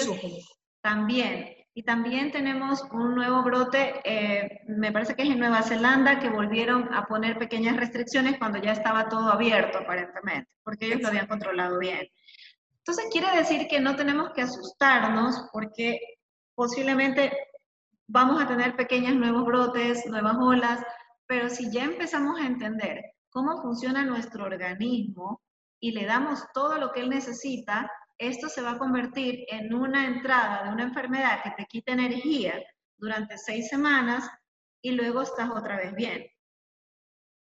También. 0.82 1.55
Y 1.78 1.82
también 1.82 2.32
tenemos 2.32 2.82
un 2.90 3.14
nuevo 3.14 3.42
brote, 3.42 4.00
eh, 4.02 4.62
me 4.66 4.92
parece 4.92 5.14
que 5.14 5.24
es 5.24 5.28
en 5.28 5.38
Nueva 5.38 5.60
Zelanda, 5.60 6.18
que 6.18 6.30
volvieron 6.30 6.94
a 6.94 7.04
poner 7.04 7.36
pequeñas 7.36 7.76
restricciones 7.76 8.38
cuando 8.38 8.58
ya 8.58 8.72
estaba 8.72 9.10
todo 9.10 9.30
abierto, 9.30 9.76
aparentemente, 9.76 10.50
porque 10.64 10.86
ellos 10.86 11.02
lo 11.02 11.08
habían 11.08 11.26
controlado 11.26 11.78
bien. 11.78 12.08
Entonces 12.78 13.04
quiere 13.12 13.30
decir 13.36 13.68
que 13.68 13.78
no 13.78 13.94
tenemos 13.94 14.30
que 14.30 14.40
asustarnos 14.40 15.50
porque 15.52 16.00
posiblemente 16.54 17.30
vamos 18.06 18.42
a 18.42 18.48
tener 18.48 18.74
pequeños 18.74 19.14
nuevos 19.14 19.44
brotes, 19.44 20.06
nuevas 20.06 20.38
olas, 20.40 20.80
pero 21.26 21.50
si 21.50 21.70
ya 21.70 21.84
empezamos 21.84 22.40
a 22.40 22.46
entender 22.46 23.02
cómo 23.28 23.60
funciona 23.60 24.02
nuestro 24.02 24.44
organismo 24.44 25.42
y 25.78 25.92
le 25.92 26.06
damos 26.06 26.42
todo 26.54 26.78
lo 26.78 26.90
que 26.92 27.00
él 27.00 27.10
necesita, 27.10 27.90
esto 28.18 28.48
se 28.48 28.62
va 28.62 28.72
a 28.72 28.78
convertir 28.78 29.44
en 29.48 29.74
una 29.74 30.06
entrada 30.06 30.64
de 30.64 30.70
una 30.70 30.84
enfermedad 30.84 31.42
que 31.42 31.50
te 31.50 31.66
quita 31.66 31.92
energía 31.92 32.62
durante 32.96 33.36
seis 33.38 33.68
semanas 33.68 34.28
y 34.82 34.92
luego 34.92 35.22
estás 35.22 35.50
otra 35.50 35.76
vez 35.76 35.94
bien. 35.94 36.26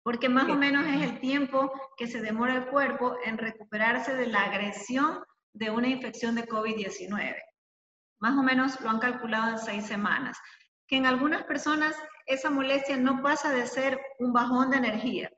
Porque 0.04 0.30
más 0.30 0.50
o 0.50 0.56
menos 0.56 0.86
es 0.88 1.02
el 1.04 1.20
tiempo 1.20 1.72
que 1.96 2.08
se 2.08 2.22
demora 2.22 2.56
el 2.56 2.68
cuerpo 2.68 3.18
en 3.24 3.38
recuperarse 3.38 4.16
de 4.16 4.28
la 4.28 4.44
agresión 4.46 5.24
de 5.54 5.70
una 5.70 5.88
infección 5.88 6.36
de 6.36 6.48
COVID-19. 6.48 7.36
Más 8.20 8.38
o 8.38 8.44
menos 8.44 8.80
lo 8.82 8.90
han 8.90 9.00
calculado 9.00 9.52
en 9.52 9.60
seis 9.60 9.86
semanas. 9.86 10.38
Que 10.88 10.98
en 10.98 11.06
algunas 11.06 11.44
personas 11.44 11.96
esa 12.26 12.50
molestia 12.50 12.98
no 12.98 13.22
pasa 13.22 13.52
de 13.52 13.66
ser 13.66 14.00
un 14.20 14.34
bajón 14.34 14.72
de 14.72 14.78
energía. 14.78 15.32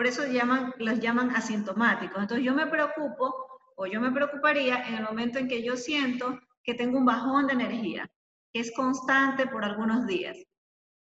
Por 0.00 0.06
eso 0.06 0.24
llaman, 0.26 0.72
los 0.78 0.98
llaman 0.98 1.36
asintomáticos. 1.36 2.22
Entonces 2.22 2.42
yo 2.42 2.54
me 2.54 2.66
preocupo 2.66 3.34
o 3.76 3.84
yo 3.84 4.00
me 4.00 4.10
preocuparía 4.10 4.88
en 4.88 4.94
el 4.94 5.02
momento 5.02 5.38
en 5.38 5.46
que 5.46 5.62
yo 5.62 5.76
siento 5.76 6.40
que 6.62 6.72
tengo 6.72 6.96
un 6.96 7.04
bajón 7.04 7.46
de 7.46 7.52
energía, 7.52 8.10
que 8.50 8.60
es 8.60 8.72
constante 8.74 9.46
por 9.46 9.62
algunos 9.62 10.06
días. 10.06 10.38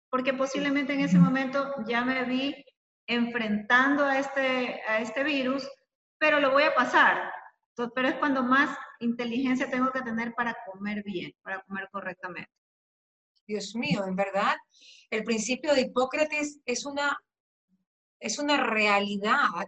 Porque 0.08 0.34
posiblemente 0.34 0.94
en 0.94 1.00
ese 1.00 1.18
momento 1.18 1.74
ya 1.88 2.04
me 2.04 2.22
vi 2.26 2.64
enfrentando 3.08 4.04
a 4.04 4.20
este, 4.20 4.80
a 4.88 5.00
este 5.00 5.24
virus, 5.24 5.68
pero 6.16 6.38
lo 6.38 6.52
voy 6.52 6.62
a 6.62 6.74
pasar. 6.76 7.32
Pero 7.92 8.06
es 8.06 8.14
cuando 8.14 8.44
más 8.44 8.70
inteligencia 9.00 9.68
tengo 9.68 9.90
que 9.90 10.02
tener 10.02 10.32
para 10.34 10.56
comer 10.64 11.02
bien, 11.02 11.32
para 11.42 11.60
comer 11.62 11.88
correctamente. 11.90 12.52
Dios 13.48 13.74
mío, 13.74 14.04
en 14.06 14.14
verdad, 14.14 14.54
el 15.10 15.24
principio 15.24 15.74
de 15.74 15.82
Hipócrates 15.82 16.60
es 16.64 16.86
una, 16.86 17.18
es 18.20 18.38
una 18.38 18.56
realidad 18.56 19.66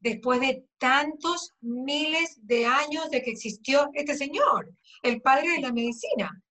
después 0.00 0.40
de 0.40 0.66
tantos 0.78 1.54
miles 1.60 2.38
de 2.42 2.66
años 2.66 3.10
de 3.10 3.22
que 3.22 3.30
existió 3.30 3.88
este 3.94 4.16
señor, 4.16 4.70
el 5.02 5.22
padre 5.22 5.52
de 5.52 5.60
la 5.60 5.72
medicina. 5.72 6.42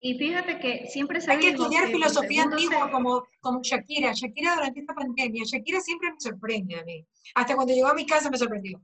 Y 0.00 0.16
fíjate 0.18 0.58
que 0.58 0.86
siempre 0.88 1.20
se 1.20 1.32
Hay 1.32 1.40
que 1.40 1.48
estudiar 1.50 1.88
filosofía 1.88 2.44
antigua 2.44 2.90
como, 2.90 3.26
como 3.40 3.60
Shakira. 3.62 4.12
Shakira 4.12 4.54
durante 4.54 4.80
esta 4.80 4.94
pandemia, 4.94 5.44
Shakira 5.44 5.80
siempre 5.80 6.12
me 6.12 6.20
sorprende 6.20 6.78
a 6.78 6.84
mí. 6.84 7.04
Hasta 7.34 7.54
cuando 7.54 7.74
llegó 7.74 7.88
a 7.88 7.94
mi 7.94 8.06
casa 8.06 8.30
me 8.30 8.38
sorprendió. 8.38 8.80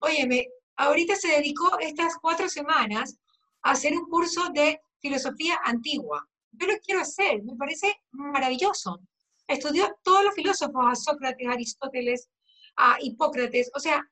Óyeme, 0.00 0.46
ahorita 0.76 1.16
se 1.16 1.28
dedicó 1.28 1.78
estas 1.80 2.16
cuatro 2.20 2.48
semanas 2.48 3.18
a 3.62 3.72
hacer 3.72 3.94
un 3.94 4.08
curso 4.08 4.50
de 4.50 4.80
filosofía 5.00 5.58
antigua. 5.64 6.26
Yo 6.52 6.66
lo 6.66 6.74
quiero 6.78 7.00
hacer, 7.00 7.42
me 7.42 7.56
parece 7.56 7.96
maravilloso. 8.12 9.00
Estudió 9.46 9.94
todos 10.02 10.24
los 10.24 10.34
filósofos, 10.34 10.84
a 10.86 10.94
Sócrates, 10.94 11.48
Aristóteles, 11.48 12.28
a 12.76 12.96
Hipócrates. 13.00 13.70
O 13.74 13.80
sea, 13.80 14.02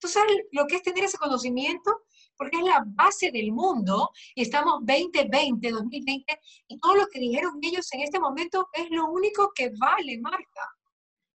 tú 0.00 0.08
sabes 0.08 0.36
lo 0.52 0.66
que 0.66 0.76
es 0.76 0.82
tener 0.82 1.04
ese 1.04 1.18
conocimiento, 1.18 2.02
porque 2.36 2.58
es 2.58 2.64
la 2.64 2.84
base 2.86 3.30
del 3.32 3.52
mundo, 3.52 4.10
y 4.34 4.42
estamos 4.42 4.80
2020, 4.82 5.70
2020, 5.70 6.40
y 6.68 6.78
todo 6.78 6.94
lo 6.94 7.06
que 7.08 7.18
dijeron 7.18 7.58
ellos 7.62 7.92
en 7.92 8.00
este 8.00 8.20
momento 8.20 8.68
es 8.72 8.88
lo 8.90 9.06
único 9.06 9.50
que 9.54 9.72
vale, 9.78 10.18
Marta. 10.20 10.60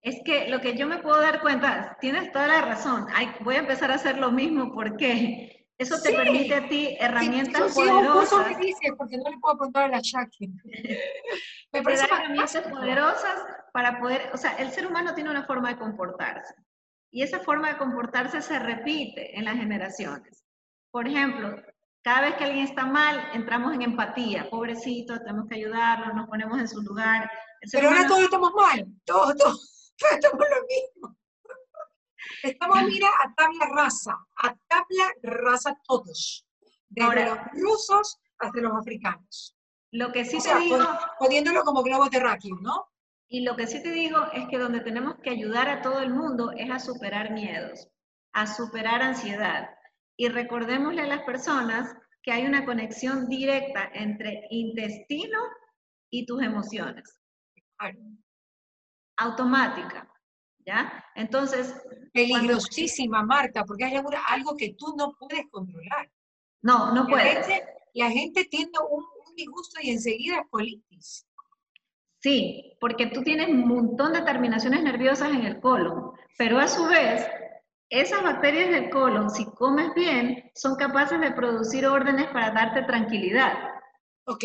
Es 0.02 0.22
que 0.24 0.48
lo 0.48 0.62
que 0.62 0.78
yo 0.78 0.88
me 0.88 1.00
puedo 1.00 1.20
dar 1.20 1.42
cuenta, 1.42 1.98
tienes 2.00 2.32
toda 2.32 2.48
la 2.48 2.62
razón, 2.62 3.08
voy 3.42 3.56
a 3.56 3.60
empezar 3.60 3.92
a 3.92 3.96
hacer 3.96 4.18
lo 4.18 4.32
mismo 4.32 4.74
porque 4.74 5.59
eso 5.80 6.00
te 6.02 6.14
permite 6.14 6.54
a 6.54 6.68
ti 6.68 6.98
herramientas 7.00 7.74
sí, 7.74 7.80
poderosas. 7.80 8.48
Sí, 8.48 8.56
dices, 8.56 8.92
porque 8.98 9.18
no 9.18 9.30
le 9.30 9.38
puedo 9.40 9.58
preguntar 9.58 9.86
a 9.86 9.88
la 9.88 10.02
Shaki. 10.02 10.48
me 11.72 11.82
parece 11.82 12.04
herramientas 12.04 12.68
poderosas 12.70 13.46
para 13.72 14.00
poder, 14.00 14.30
o 14.34 14.38
sea, 14.38 14.56
el 14.58 14.72
ser 14.72 14.86
humano 14.86 15.16
tiene 15.16 15.30
una 15.30 15.46
forma 15.46 15.70
de 15.70 15.80
comportarse 15.80 16.54
y 17.12 17.24
esa 17.24 17.40
forma 17.40 17.70
de 17.70 17.78
comportarse 17.78 18.42
se 18.42 18.60
repite 18.60 19.38
en 19.38 19.46
las 19.46 19.56
generaciones. 19.56 20.44
Por 20.92 21.08
ejemplo, 21.08 21.56
cada 22.04 22.22
vez 22.22 22.36
que 22.36 22.44
alguien 22.44 22.66
está 22.66 22.86
mal, 22.86 23.30
entramos 23.34 23.74
en 23.74 23.82
empatía. 23.82 24.50
Pobrecito, 24.50 25.18
tenemos 25.20 25.48
que 25.48 25.56
ayudarlo, 25.56 26.14
nos 26.14 26.28
ponemos 26.28 26.60
en 26.60 26.68
su 26.68 26.82
lugar. 26.82 27.30
Pero 27.72 27.90
ahora 27.90 28.06
todos 28.06 28.24
estamos 28.24 28.52
mal, 28.54 28.86
todos, 29.06 29.36
todos. 29.38 29.94
estamos 30.12 30.40
lo 30.40 30.66
mismo. 30.68 31.19
Estamos, 32.44 32.84
mira, 32.84 33.08
a 33.24 33.34
tabla 33.34 33.66
rasa, 33.74 34.18
a 34.38 34.56
tabla 34.68 35.14
rasa 35.24 35.78
todos, 35.88 36.46
desde 36.90 37.26
los 37.26 37.38
rusos 37.54 38.20
hasta 38.40 38.62
los 38.62 38.74
africanos. 38.74 39.56
Lo 39.92 40.12
que 40.12 40.26
sí 40.26 40.38
te 40.42 40.58
digo... 40.60 40.80
Poniéndolo 41.20 41.64
como 41.64 41.84
globo 41.84 42.10
terráqueo, 42.10 42.58
¿no? 42.62 42.88
Y 43.28 43.42
lo 43.42 43.56
que 43.56 43.68
sí 43.68 43.82
te 43.82 43.92
digo 43.92 44.18
es 44.34 44.48
que 44.48 44.58
donde 44.58 44.82
tenemos 44.82 45.16
que 45.24 45.30
ayudar 45.30 45.70
a 45.70 45.82
todo 45.82 46.00
el 46.02 46.14
mundo 46.14 46.52
es 46.52 46.70
a 46.70 46.80
superar 46.80 47.32
miedos, 47.32 47.88
a 48.34 48.48
superar 48.48 49.02
ansiedad. 49.02 49.70
Y 50.18 50.30
recordémosle 50.30 51.02
a 51.02 51.08
las 51.08 51.24
personas 51.24 51.96
que 52.22 52.32
hay 52.32 52.46
una 52.46 52.66
conexión 52.66 53.28
directa 53.28 53.90
entre 53.94 54.48
intestino 54.50 55.40
y 56.10 56.26
tus 56.26 56.42
emociones 56.42 57.20
automática. 59.20 60.08
¿Ya? 60.66 61.04
Entonces. 61.16 61.74
Peligrosísima, 62.14 63.24
Marta, 63.24 63.64
porque 63.66 63.86
hay 63.86 63.96
algo 63.96 64.56
que 64.58 64.74
tú 64.78 64.96
no 64.98 65.14
puedes 65.18 65.48
controlar. 65.50 66.10
No, 66.62 66.94
no 66.94 67.08
puedes. 67.08 67.48
La 67.94 68.10
gente, 68.10 68.46
tiene 68.46 68.72
un, 68.90 69.04
disgusto 69.36 69.80
y 69.82 69.92
enseguida 69.92 70.46
colitis. 70.50 71.26
Sí, 72.22 72.76
porque 72.82 73.08
tú 73.08 73.24
tienes 73.24 73.48
un 73.48 73.66
montón 73.66 74.12
de 74.12 74.22
terminaciones 74.24 74.84
nerviosas 74.84 75.30
en 75.30 75.46
el 75.46 75.62
colon, 75.62 76.12
pero 76.38 76.60
a 76.60 76.68
su 76.68 76.86
vez, 76.88 77.26
esas 77.90 78.22
bacterias 78.22 78.70
del 78.70 78.90
colon, 78.90 79.30
si 79.30 79.46
comes 79.46 79.94
bien, 79.96 80.52
son 80.56 80.76
capaces 80.76 81.22
de 81.22 81.32
producir 81.32 81.88
órdenes 81.88 82.28
para 82.28 82.52
darte 82.52 82.82
tranquilidad. 82.82 83.54
Ok. 84.26 84.44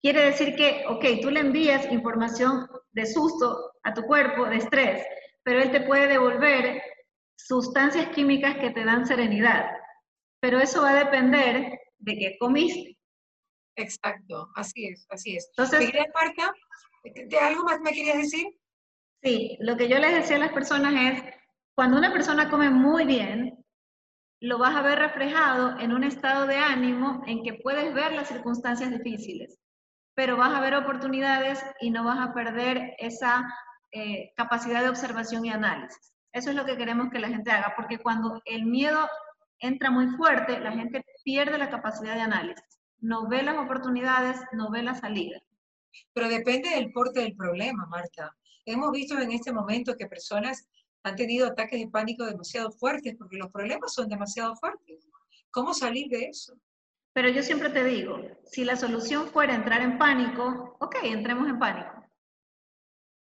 Quiere 0.00 0.26
decir 0.26 0.54
que, 0.54 0.84
ok, 0.88 1.04
tú 1.20 1.30
le 1.30 1.40
envías 1.40 1.90
información 1.90 2.68
de 2.92 3.06
susto 3.06 3.72
a 3.82 3.92
tu 3.92 4.02
cuerpo, 4.02 4.44
de 4.46 4.56
estrés, 4.56 5.04
pero 5.44 5.62
él 5.62 5.70
te 5.70 5.82
puede 5.82 6.08
devolver 6.08 6.82
sustancias 7.36 8.08
químicas 8.08 8.56
que 8.56 8.70
te 8.70 8.84
dan 8.84 9.06
serenidad. 9.06 9.70
Pero 10.40 10.58
eso 10.58 10.82
va 10.82 10.90
a 10.90 11.04
depender 11.04 11.78
de 11.98 12.18
qué 12.18 12.36
comiste. 12.38 12.98
Exacto, 13.76 14.48
así 14.54 14.86
es, 14.86 15.06
así 15.10 15.36
es. 15.36 15.48
Entonces, 15.56 15.92
Marta? 16.14 16.52
¿De 17.04 17.38
algo 17.38 17.64
más 17.64 17.80
me 17.80 17.92
querías 17.92 18.18
decir? 18.18 18.46
Sí, 19.22 19.56
lo 19.60 19.76
que 19.76 19.88
yo 19.88 19.98
les 19.98 20.14
decía 20.14 20.36
a 20.36 20.40
las 20.40 20.52
personas 20.52 20.94
es, 20.94 21.22
cuando 21.74 21.98
una 21.98 22.12
persona 22.12 22.50
come 22.50 22.70
muy 22.70 23.04
bien, 23.04 23.64
lo 24.40 24.58
vas 24.58 24.76
a 24.76 24.82
ver 24.82 24.98
reflejado 24.98 25.78
en 25.80 25.92
un 25.92 26.04
estado 26.04 26.46
de 26.46 26.56
ánimo 26.56 27.22
en 27.26 27.42
que 27.42 27.54
puedes 27.54 27.92
ver 27.94 28.12
las 28.12 28.28
circunstancias 28.28 28.90
difíciles 28.90 29.58
pero 30.14 30.36
vas 30.36 30.54
a 30.54 30.60
ver 30.60 30.74
oportunidades 30.74 31.64
y 31.80 31.90
no 31.90 32.04
vas 32.04 32.18
a 32.18 32.32
perder 32.32 32.94
esa, 32.98 33.44
eh, 33.96 34.32
capacidad 34.36 34.82
de 34.82 34.88
observación 34.88 35.44
y 35.44 35.50
análisis. 35.50 36.12
Eso 36.32 36.50
es 36.50 36.56
lo 36.56 36.64
que 36.64 36.76
queremos 36.76 37.10
que 37.12 37.20
la 37.20 37.28
gente 37.28 37.52
haga, 37.52 37.74
porque 37.76 37.98
cuando 37.98 38.42
el 38.44 38.66
miedo 38.66 39.08
entra 39.60 39.88
muy 39.92 40.08
fuerte, 40.16 40.58
la 40.58 40.72
gente 40.72 41.04
pierde 41.22 41.56
la 41.58 41.70
capacidad 41.70 42.16
de 42.16 42.22
análisis. 42.22 42.64
No 42.98 43.28
ve 43.28 43.44
las 43.44 43.56
oportunidades, 43.56 44.40
no 44.50 44.68
ve 44.68 44.82
la 44.82 44.96
salida. 44.96 45.40
Pero 46.12 46.28
depende 46.28 46.70
del 46.70 46.90
porte 46.92 47.20
del 47.20 47.36
problema, 47.36 47.86
Marta. 47.86 48.34
Hemos 48.66 48.90
visto 48.90 49.16
en 49.20 49.30
este 49.30 49.52
momento 49.52 49.96
que 49.96 50.08
personas 50.08 50.66
han 51.04 51.14
tenido 51.14 51.46
ataques 51.46 51.78
de 51.78 51.86
pánico 51.86 52.26
demasiado 52.26 52.72
fuertes 52.72 53.14
porque 53.16 53.36
los 53.36 53.52
problemas 53.52 53.94
son 53.94 54.08
demasiado 54.08 54.56
fuertes. 54.56 55.06
¿Cómo 55.52 55.72
salir 55.72 56.08
de 56.08 56.24
eso? 56.24 56.56
Pero 57.12 57.28
yo 57.28 57.44
siempre 57.44 57.70
te 57.70 57.84
digo, 57.84 58.18
si 58.44 58.64
la 58.64 58.74
solución 58.74 59.28
fuera 59.28 59.54
entrar 59.54 59.82
en 59.82 59.98
pánico, 59.98 60.76
ok, 60.80 60.96
entremos 61.04 61.48
en 61.48 61.60
pánico. 61.60 61.93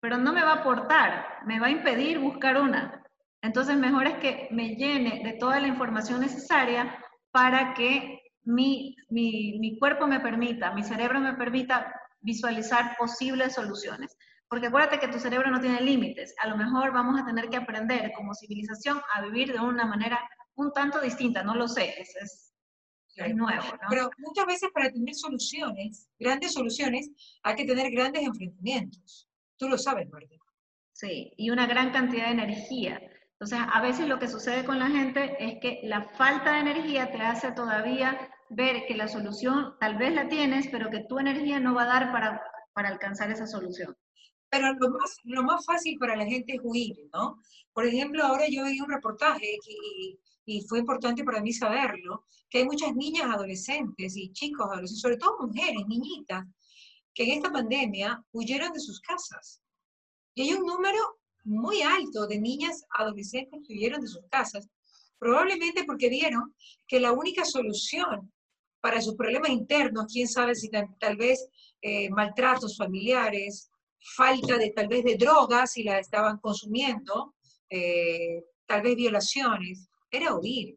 Pero 0.05 0.19
no 0.19 0.35
me 0.35 0.45
va 0.45 0.51
a 0.51 0.57
aportar, 0.57 1.39
me 1.47 1.59
va 1.59 1.69
a 1.69 1.71
impedir 1.71 2.19
buscar 2.19 2.61
una. 2.61 3.03
Entonces, 3.41 3.75
mejor 3.79 4.07
es 4.07 4.19
que 4.19 4.49
me 4.51 4.77
llene 4.77 5.23
de 5.25 5.39
toda 5.39 5.59
la 5.61 5.67
información 5.67 6.21
necesaria 6.21 7.03
para 7.31 7.73
que 7.73 8.21
mi, 8.43 8.95
mi, 9.09 9.59
mi 9.61 9.79
cuerpo 9.79 10.07
me 10.07 10.21
permita, 10.21 10.75
mi 10.75 10.83
cerebro 10.83 11.21
me 11.21 11.33
permita 11.33 11.91
visualizar 12.21 12.99
posibles 12.99 13.55
soluciones. 13.55 14.15
Porque 14.47 14.67
acuérdate 14.67 14.99
que 14.99 15.09
tu 15.09 15.19
cerebro 15.19 15.51
no 15.51 15.59
tiene 15.59 15.81
límites. 15.81 16.35
A 16.43 16.49
lo 16.49 16.59
mejor 16.59 16.93
vamos 16.93 17.19
a 17.19 17.25
tener 17.25 17.49
que 17.49 17.57
aprender 17.57 18.13
como 18.15 18.35
civilización 18.35 19.01
a 19.15 19.23
vivir 19.23 19.55
de 19.55 19.61
una 19.61 19.87
manera 19.87 20.21
un 20.57 20.71
tanto 20.75 21.01
distinta, 21.01 21.43
no 21.43 21.55
lo 21.55 21.67
sé, 21.67 21.95
es, 21.99 22.53
es, 23.17 23.35
nuevo. 23.35 23.65
¿no? 23.65 23.89
Pero 23.89 24.11
muchas 24.19 24.45
veces 24.45 24.69
para 24.71 24.91
tener 24.91 25.15
soluciones, 25.15 26.11
grandes 26.19 26.53
soluciones, 26.53 27.11
hay 27.43 27.55
que 27.55 27.65
tener 27.65 27.91
grandes 27.91 28.23
enfrentamientos. 28.23 29.31
Tú 29.57 29.69
lo 29.69 29.79
sabes, 29.79 30.09
Marta. 30.11 30.35
Sí, 30.93 31.33
y 31.37 31.51
una 31.51 31.67
gran 31.67 31.93
cantidad 31.93 32.27
de 32.27 32.33
energía. 32.33 33.01
Entonces, 33.33 33.59
a 33.73 33.83
veces 33.83 34.07
lo 34.09 34.19
que 34.19 34.29
sucede 34.29 34.65
con 34.65 34.79
la 34.79 34.89
gente 34.89 35.37
es 35.39 35.59
que 35.61 35.81
la 35.85 36.09
falta 36.11 36.53
de 36.53 36.61
energía 36.61 37.11
te 37.11 37.19
hace 37.19 37.53
todavía 37.53 38.31
ver 38.51 38.87
que 38.87 38.95
la 38.95 39.09
solución 39.09 39.75
tal 39.81 39.97
vez 39.97 40.15
la 40.15 40.29
tienes, 40.29 40.69
pero 40.69 40.91
que 40.91 41.05
tu 41.09 41.19
energía 41.19 41.59
no 41.59 41.75
va 41.75 41.83
a 41.83 41.87
dar 41.87 42.13
para, 42.13 42.41
para 42.73 42.89
alcanzar 42.89 43.31
esa 43.31 43.47
solución. 43.47 43.97
Pero 44.51 44.73
lo 44.75 44.91
más, 44.91 45.17
lo 45.25 45.43
más 45.43 45.67
fácil 45.67 45.99
para 45.99 46.15
la 46.15 46.27
gente 46.27 46.55
es 46.55 46.61
huir, 46.63 46.97
¿no? 47.13 47.39
Por 47.73 47.87
ejemplo, 47.87 48.25
ahora 48.25 48.45
yo 48.49 48.65
vi 48.65 48.81
un 48.81 48.89
reportaje 48.89 49.59
y, 49.67 50.19
y 50.45 50.61
fue 50.69 50.79
importante 50.79 51.25
para 51.25 51.41
mí 51.41 51.53
saberlo, 51.53 52.25
que 52.49 52.59
hay 52.59 52.65
muchas 52.65 52.95
niñas 52.95 53.27
adolescentes 53.31 54.17
y 54.17 54.33
chicos 54.33 54.67
adolescentes, 54.67 55.01
sobre 55.01 55.17
todo 55.17 55.39
mujeres, 55.41 55.85
niñitas, 55.89 56.45
que 57.15 57.25
en 57.25 57.31
esta 57.31 57.53
pandemia 57.53 58.23
huyeron 58.33 58.73
de 58.73 58.81
sus 58.81 59.01
casas. 59.01 59.63
Y 60.35 60.43
hay 60.43 60.55
un 60.55 60.67
número 60.67 60.99
muy 61.45 61.83
alto 61.83 62.27
de 62.27 62.41
niñas 62.41 62.85
adolescentes 62.99 63.61
que 63.67 63.75
huyeron 63.75 64.01
de 64.01 64.09
sus 64.09 64.25
casas, 64.31 64.69
probablemente 65.19 65.85
porque 65.85 66.09
vieron 66.09 66.55
que 66.87 67.01
la 67.01 67.13
única 67.13 67.45
solución 67.45 68.33
para 68.81 69.01
sus 69.01 69.15
problemas 69.15 69.51
internos, 69.51 70.07
quién 70.13 70.29
sabe 70.29 70.55
si 70.55 70.69
tal, 70.69 71.17
vez 71.17 71.49
eh, 71.81 72.11
maltratos 72.11 72.77
familiares, 72.77 73.71
falta 74.17 74.59
de 74.59 74.71
tal 74.71 74.89
vez 74.89 75.05
de 75.05 75.17
drogas 75.17 75.73
si 75.73 75.83
la 75.83 75.99
estaban 75.99 76.39
consumiendo, 76.39 77.35
eh, 77.71 78.45
tal 78.67 78.83
vez 78.83 78.97
violaciones, 78.97 79.89
era 80.11 80.35
huir. 80.35 80.77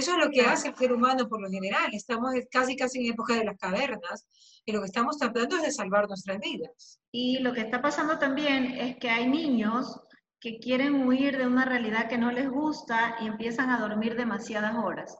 Eso 0.00 0.12
es 0.12 0.24
lo 0.24 0.30
que 0.30 0.40
hace 0.40 0.68
el 0.68 0.76
ser 0.76 0.94
humano 0.94 1.28
por 1.28 1.42
lo 1.42 1.50
general. 1.50 1.90
Estamos 1.92 2.32
casi 2.50 2.74
casi 2.74 3.00
en 3.00 3.12
época 3.12 3.34
de 3.34 3.44
las 3.44 3.58
cavernas 3.58 4.26
y 4.64 4.72
lo 4.72 4.80
que 4.80 4.86
estamos 4.86 5.18
tratando 5.18 5.56
es 5.56 5.62
de 5.62 5.70
salvar 5.70 6.08
nuestras 6.08 6.38
vidas. 6.40 6.98
Y 7.12 7.40
lo 7.40 7.52
que 7.52 7.60
está 7.60 7.82
pasando 7.82 8.18
también 8.18 8.64
es 8.78 8.96
que 8.96 9.10
hay 9.10 9.28
niños 9.28 10.00
que 10.40 10.58
quieren 10.58 11.06
huir 11.06 11.36
de 11.36 11.46
una 11.46 11.66
realidad 11.66 12.08
que 12.08 12.16
no 12.16 12.32
les 12.32 12.48
gusta 12.48 13.16
y 13.20 13.26
empiezan 13.26 13.68
a 13.68 13.78
dormir 13.78 14.16
demasiadas 14.16 14.74
horas. 14.74 15.14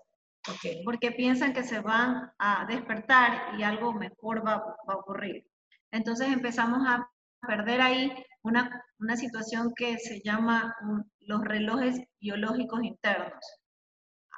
Okay. 0.48 0.82
Porque 0.82 1.12
piensan 1.12 1.52
que 1.52 1.62
se 1.62 1.80
van 1.80 2.32
a 2.38 2.64
despertar 2.64 3.58
y 3.58 3.62
algo 3.62 3.92
mejor 3.92 4.38
va, 4.46 4.64
va 4.88 4.94
a 4.94 4.96
ocurrir. 4.96 5.46
Entonces 5.90 6.28
empezamos 6.28 6.88
a 6.88 7.06
perder 7.46 7.82
ahí 7.82 8.14
una, 8.42 8.82
una 8.98 9.18
situación 9.18 9.74
que 9.76 9.98
se 9.98 10.22
llama 10.22 10.74
un, 10.88 11.04
los 11.20 11.44
relojes 11.44 12.00
biológicos 12.18 12.82
internos. 12.82 13.59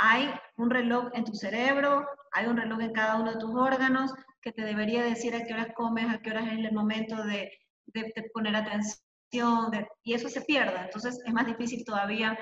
Hay 0.05 0.29
un 0.57 0.69
reloj 0.69 1.11
en 1.15 1.25
tu 1.25 1.33
cerebro, 1.33 2.05
hay 2.33 2.47
un 2.47 2.57
reloj 2.57 2.81
en 2.81 2.93
cada 2.93 3.21
uno 3.21 3.31
de 3.31 3.39
tus 3.39 3.55
órganos 3.55 4.13
que 4.41 4.51
te 4.51 4.63
debería 4.63 5.05
decir 5.05 5.33
a 5.33 5.45
qué 5.45 5.55
horas 5.55 5.69
comes, 5.77 6.13
a 6.13 6.19
qué 6.19 6.31
horas 6.31 6.47
es 6.47 6.59
el 6.59 6.73
momento 6.73 7.23
de, 7.23 7.53
de, 7.87 8.13
de 8.17 8.31
poner 8.35 8.57
atención, 8.57 9.71
de, 9.71 9.87
y 10.03 10.15
eso 10.15 10.29
se 10.29 10.41
pierde. 10.41 10.77
Entonces 10.81 11.23
es 11.25 11.33
más 11.33 11.47
difícil 11.47 11.85
todavía 11.85 12.37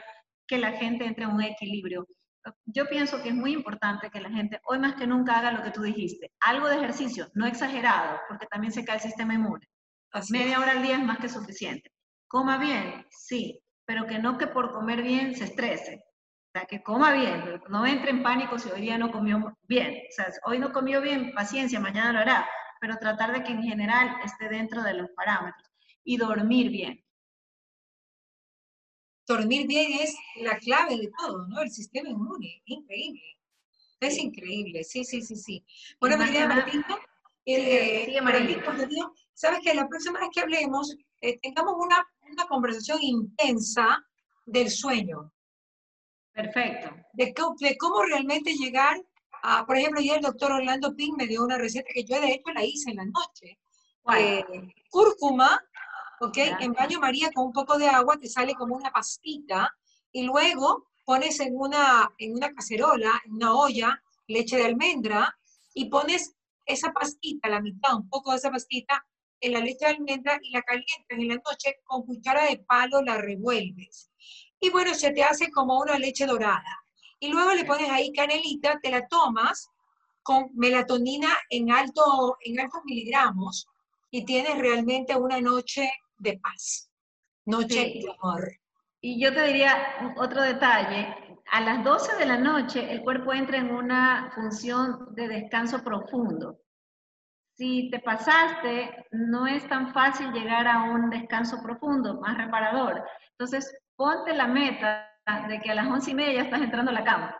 que 0.46 0.56
la 0.56 0.72
gente 0.72 1.04
entre 1.04 1.24
en 1.24 1.32
un 1.32 1.42
equilibrio. 1.42 2.06
Yo 2.64 2.88
pienso 2.88 3.22
que 3.22 3.28
es 3.28 3.34
muy 3.34 3.52
importante 3.52 4.08
que 4.10 4.22
la 4.22 4.30
gente 4.30 4.58
hoy 4.64 4.78
más 4.78 4.94
que 4.94 5.06
nunca 5.06 5.38
haga 5.38 5.52
lo 5.52 5.62
que 5.62 5.70
tú 5.70 5.82
dijiste, 5.82 6.32
algo 6.40 6.66
de 6.66 6.76
ejercicio, 6.76 7.28
no 7.34 7.44
exagerado, 7.46 8.20
porque 8.26 8.46
también 8.46 8.72
se 8.72 8.86
cae 8.86 8.96
el 8.96 9.02
sistema 9.02 9.34
inmune. 9.34 9.68
Así 10.12 10.32
Media 10.32 10.54
es. 10.54 10.58
hora 10.58 10.72
al 10.72 10.82
día 10.82 10.96
es 10.96 11.04
más 11.04 11.18
que 11.18 11.28
suficiente. 11.28 11.92
Coma 12.26 12.56
bien, 12.56 13.06
sí, 13.10 13.60
pero 13.84 14.06
que 14.06 14.18
no 14.18 14.38
que 14.38 14.46
por 14.46 14.72
comer 14.72 15.02
bien 15.02 15.34
se 15.34 15.44
estrese. 15.44 16.02
Sea, 16.60 16.66
que 16.66 16.82
coma 16.82 17.12
bien, 17.12 17.62
no 17.70 17.86
entre 17.86 18.10
en 18.10 18.22
pánico 18.22 18.58
si 18.58 18.68
hoy 18.70 18.82
día 18.82 18.98
no 18.98 19.10
comió 19.10 19.56
bien. 19.66 20.02
O 20.10 20.12
sea, 20.12 20.30
hoy 20.44 20.58
no 20.58 20.72
comió 20.72 21.00
bien, 21.00 21.32
paciencia, 21.32 21.80
mañana 21.80 22.12
lo 22.12 22.18
hará, 22.18 22.48
pero 22.80 22.98
tratar 22.98 23.32
de 23.32 23.42
que 23.42 23.52
en 23.52 23.62
general 23.62 24.16
esté 24.24 24.48
dentro 24.48 24.82
de 24.82 24.92
los 24.92 25.08
parámetros. 25.12 25.70
Y 26.04 26.18
dormir 26.18 26.70
bien. 26.70 27.02
Dormir 29.26 29.66
bien 29.66 29.92
es 30.00 30.14
la 30.36 30.58
clave 30.58 30.98
de 30.98 31.10
todo, 31.18 31.46
¿no? 31.46 31.62
El 31.62 31.70
sistema 31.70 32.10
inmune, 32.10 32.62
increíble. 32.66 33.38
Es 33.98 34.18
increíble, 34.18 34.84
sí, 34.84 35.04
sí, 35.04 35.22
sí, 35.22 35.36
sí. 35.36 35.64
Bueno, 35.98 36.18
María 36.18 36.44
el 37.46 38.22
Marilita. 38.22 38.64
contenido, 38.64 39.14
sabes 39.32 39.60
que 39.60 39.72
la 39.72 39.88
próxima 39.88 40.20
vez 40.20 40.28
que 40.32 40.40
hablemos, 40.40 40.94
eh, 41.22 41.38
tengamos 41.40 41.74
una, 41.78 42.06
una 42.30 42.44
conversación 42.46 42.98
intensa 43.02 44.04
del 44.44 44.70
sueño, 44.70 45.32
Perfecto. 46.32 46.90
de, 47.12 47.76
cómo 47.78 48.02
realmente 48.02 48.54
llegar 48.54 48.96
a, 49.42 49.66
por 49.66 49.76
ejemplo, 49.76 50.00
ya 50.00 50.16
el 50.16 50.22
doctor 50.22 50.52
Orlando 50.52 50.94
Pink 50.94 51.16
me 51.16 51.26
dio 51.26 51.42
una 51.42 51.58
receta 51.58 51.88
que 51.92 52.04
yo 52.04 52.20
de 52.20 52.32
hecho 52.32 52.52
la 52.52 52.64
hice 52.64 52.90
en 52.90 52.96
la 52.96 53.04
noche. 53.04 53.58
Eh, 54.18 54.44
cúrcuma, 54.90 55.62
¿ok? 56.20 56.36
En 56.60 56.72
baño 56.72 57.00
María 57.00 57.30
con 57.32 57.46
un 57.46 57.52
poco 57.52 57.78
de 57.78 57.88
agua, 57.88 58.18
te 58.18 58.28
sale 58.28 58.54
como 58.54 58.76
una 58.76 58.90
pastita, 58.90 59.72
y 60.12 60.24
luego 60.24 60.90
pones 61.04 61.40
en 61.40 61.56
una, 61.56 62.12
en 62.18 62.34
una 62.34 62.52
cacerola, 62.52 63.20
en 63.24 63.34
una 63.34 63.54
olla, 63.54 64.02
leche 64.26 64.56
de 64.56 64.64
almendra, 64.64 65.36
y 65.74 65.86
pones 65.86 66.34
esa 66.66 66.92
pastita, 66.92 67.48
la 67.48 67.60
mitad, 67.60 67.94
un 67.96 68.08
poco 68.08 68.32
de 68.32 68.38
esa 68.38 68.50
pastita, 68.50 69.04
en 69.40 69.52
la 69.52 69.60
leche 69.60 69.86
de 69.86 69.92
almendra 69.92 70.38
y 70.42 70.50
la 70.50 70.62
calientas 70.62 71.06
en 71.08 71.28
la 71.28 71.34
noche, 71.36 71.80
con 71.84 72.04
cuchara 72.04 72.44
de 72.46 72.58
palo 72.58 73.02
la 73.02 73.16
revuelves. 73.18 74.09
Y 74.60 74.70
bueno, 74.70 74.94
se 74.94 75.10
te 75.12 75.22
hace 75.22 75.50
como 75.50 75.78
una 75.80 75.98
leche 75.98 76.26
dorada. 76.26 76.84
Y 77.18 77.28
luego 77.28 77.52
le 77.54 77.64
pones 77.64 77.90
ahí 77.90 78.12
canelita, 78.12 78.78
te 78.80 78.90
la 78.90 79.06
tomas 79.08 79.70
con 80.22 80.50
melatonina 80.54 81.28
en, 81.48 81.72
alto, 81.72 82.36
en 82.44 82.60
altos 82.60 82.82
miligramos 82.84 83.66
y 84.10 84.24
tienes 84.24 84.58
realmente 84.58 85.16
una 85.16 85.40
noche 85.40 85.90
de 86.18 86.38
paz, 86.38 86.90
noche 87.46 87.92
Sí. 87.92 88.00
de 88.02 88.14
amor. 88.18 88.52
Y 89.00 89.22
yo 89.22 89.32
te 89.32 89.44
diría 89.44 90.14
otro 90.16 90.42
detalle. 90.42 91.16
A 91.52 91.60
las 91.62 91.82
12 91.82 92.16
de 92.16 92.26
la 92.26 92.36
noche 92.36 92.92
el 92.92 93.02
cuerpo 93.02 93.32
entra 93.32 93.56
en 93.58 93.70
una 93.70 94.30
función 94.34 95.14
de 95.14 95.26
descanso 95.26 95.82
profundo. 95.82 96.58
Si 97.56 97.90
te 97.90 97.98
pasaste, 98.00 99.06
no 99.10 99.46
es 99.46 99.66
tan 99.68 99.92
fácil 99.92 100.32
llegar 100.32 100.66
a 100.66 100.84
un 100.84 101.10
descanso 101.10 101.62
profundo, 101.62 102.20
más 102.20 102.36
reparador. 102.36 103.02
Entonces, 103.32 103.74
ponte 104.00 104.32
la 104.32 104.46
meta 104.46 105.06
de 105.46 105.60
que 105.60 105.70
a 105.70 105.74
las 105.74 105.86
once 105.86 106.10
y 106.10 106.14
media 106.14 106.32
ya 106.32 106.42
estás 106.44 106.62
entrando 106.62 106.90
a 106.90 106.94
la 106.94 107.04
cama, 107.04 107.36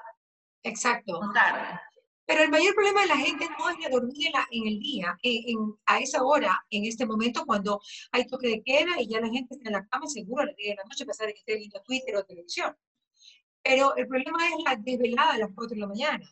Exacto. 0.63 1.19
no 1.23 1.33
tarde. 1.33 1.81
Pero 2.27 2.43
el 2.43 2.51
mayor 2.51 2.75
problema 2.75 3.01
de 3.01 3.07
la 3.07 3.17
gente 3.17 3.49
no 3.59 3.71
es 3.71 3.79
de 3.79 3.89
dormir 3.89 4.27
en, 4.27 4.33
la- 4.33 4.47
en 4.51 4.67
el 4.69 4.79
día, 4.79 5.17
en- 5.23 5.43
en- 5.59 5.75
a 5.87 5.99
esa 6.01 6.23
hora, 6.23 6.63
en 6.69 6.85
este 6.85 7.07
momento, 7.07 7.47
cuando 7.47 7.81
hay 8.13 8.27
toque 8.27 8.49
de 8.49 8.63
queda 8.63 9.01
y 9.01 9.09
ya 9.09 9.21
la 9.23 9.29
gente 9.31 9.55
está 9.55 9.71
en 9.71 9.73
la 9.73 9.87
cama 9.87 10.07
seguro 10.07 10.43
a 10.43 10.47
las 10.47 10.57
10 10.57 10.69
de 10.73 10.77
la 10.77 10.85
noche, 10.85 11.05
a 11.05 11.07
pesar 11.07 11.27
de 11.29 11.33
que 11.33 11.39
esté 11.41 11.57
viendo 11.57 11.81
Twitter 11.83 12.15
o 12.17 12.25
televisión. 12.25 12.77
Pero 13.63 13.97
el 13.97 14.07
problema 14.07 14.47
es 14.47 14.55
la 14.63 14.77
desvelada 14.77 15.33
a 15.33 15.39
las 15.39 15.49
4 15.55 15.75
de 15.75 15.81
la 15.81 15.87
mañana. 15.87 16.27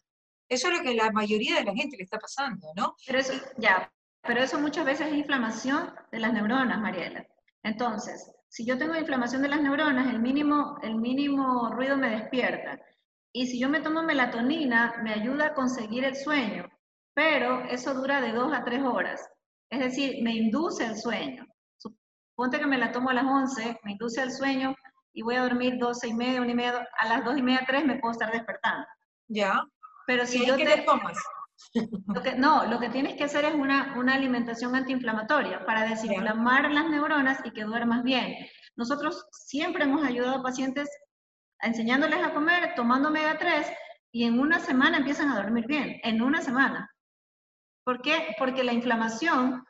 Eso 0.46 0.68
es 0.68 0.76
lo 0.78 0.82
que 0.84 0.94
la 0.94 1.10
mayoría 1.10 1.54
de 1.56 1.64
la 1.64 1.74
gente 1.74 1.96
le 1.96 2.04
está 2.04 2.18
pasando, 2.18 2.68
¿no? 2.76 2.96
Pero 3.06 3.18
eso, 3.18 3.32
ya, 3.56 3.90
pero 4.22 4.42
eso 4.42 4.60
muchas 4.60 4.84
veces 4.84 5.06
es 5.08 5.14
inflamación 5.14 5.94
de 6.12 6.20
las 6.20 6.34
neuronas, 6.34 6.78
Mariela. 6.80 7.26
Entonces, 7.62 8.30
si 8.48 8.64
yo 8.64 8.78
tengo 8.78 8.96
inflamación 8.96 9.42
de 9.42 9.48
las 9.48 9.60
neuronas, 9.60 10.12
el 10.12 10.20
mínimo, 10.20 10.78
el 10.82 10.96
mínimo 10.96 11.70
ruido 11.70 11.96
me 11.96 12.10
despierta. 12.10 12.80
Y 13.32 13.46
si 13.46 13.60
yo 13.60 13.68
me 13.68 13.80
tomo 13.80 14.02
melatonina, 14.02 14.94
me 15.02 15.12
ayuda 15.12 15.46
a 15.46 15.54
conseguir 15.54 16.04
el 16.04 16.16
sueño, 16.16 16.68
pero 17.14 17.64
eso 17.64 17.94
dura 17.94 18.20
de 18.20 18.32
dos 18.32 18.52
a 18.52 18.64
tres 18.64 18.82
horas. 18.82 19.28
Es 19.70 19.80
decir, 19.80 20.22
me 20.22 20.32
induce 20.34 20.86
el 20.86 20.96
sueño. 20.96 21.46
ponte 22.34 22.58
que 22.58 22.66
me 22.66 22.78
la 22.78 22.92
tomo 22.92 23.10
a 23.10 23.14
las 23.14 23.24
11, 23.24 23.80
me 23.84 23.92
induce 23.92 24.22
al 24.22 24.32
sueño 24.32 24.74
y 25.12 25.22
voy 25.22 25.34
a 25.34 25.42
dormir 25.42 25.76
12 25.78 26.08
y 26.08 26.14
media, 26.14 26.40
1 26.40 26.50
y 26.50 26.54
media, 26.54 26.88
a 27.00 27.08
las 27.08 27.24
2 27.24 27.38
y 27.38 27.42
media, 27.42 27.64
3 27.66 27.84
me 27.84 27.98
puedo 27.98 28.12
estar 28.12 28.32
despertando. 28.32 28.86
Ya. 29.28 29.62
Pero 30.06 30.24
si 30.24 30.42
¿Y 30.42 30.46
yo 30.46 30.56
qué 30.56 30.64
te... 30.64 30.76
te 30.76 30.82
tomas? 30.82 31.18
Lo 32.14 32.22
que, 32.22 32.34
no, 32.36 32.66
lo 32.66 32.78
que 32.78 32.88
tienes 32.88 33.16
que 33.16 33.24
hacer 33.24 33.44
es 33.44 33.54
una, 33.54 33.94
una 33.98 34.14
alimentación 34.14 34.74
antiinflamatoria 34.74 35.64
para 35.64 35.88
desinflamar 35.88 36.70
las 36.70 36.88
neuronas 36.88 37.40
y 37.44 37.50
que 37.50 37.64
duermas 37.64 38.02
bien. 38.02 38.36
Nosotros 38.76 39.26
siempre 39.32 39.84
hemos 39.84 40.04
ayudado 40.04 40.38
a 40.38 40.42
pacientes 40.42 40.88
enseñándoles 41.60 42.22
a 42.22 42.32
comer, 42.32 42.74
tomando 42.74 43.08
omega 43.08 43.36
3 43.38 43.66
y 44.12 44.24
en 44.24 44.38
una 44.38 44.60
semana 44.60 44.98
empiezan 44.98 45.30
a 45.30 45.42
dormir 45.42 45.66
bien, 45.66 46.00
en 46.02 46.22
una 46.22 46.40
semana. 46.40 46.90
¿Por 47.84 48.00
qué? 48.02 48.34
Porque 48.38 48.64
la 48.64 48.72
inflamación, 48.72 49.64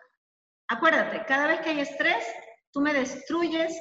acuérdate, 0.69 1.25
cada 1.27 1.47
vez 1.47 1.61
que 1.61 1.71
hay 1.71 1.81
estrés, 1.81 2.25
tú 2.73 2.81
me 2.81 2.93
destruyes 2.93 3.75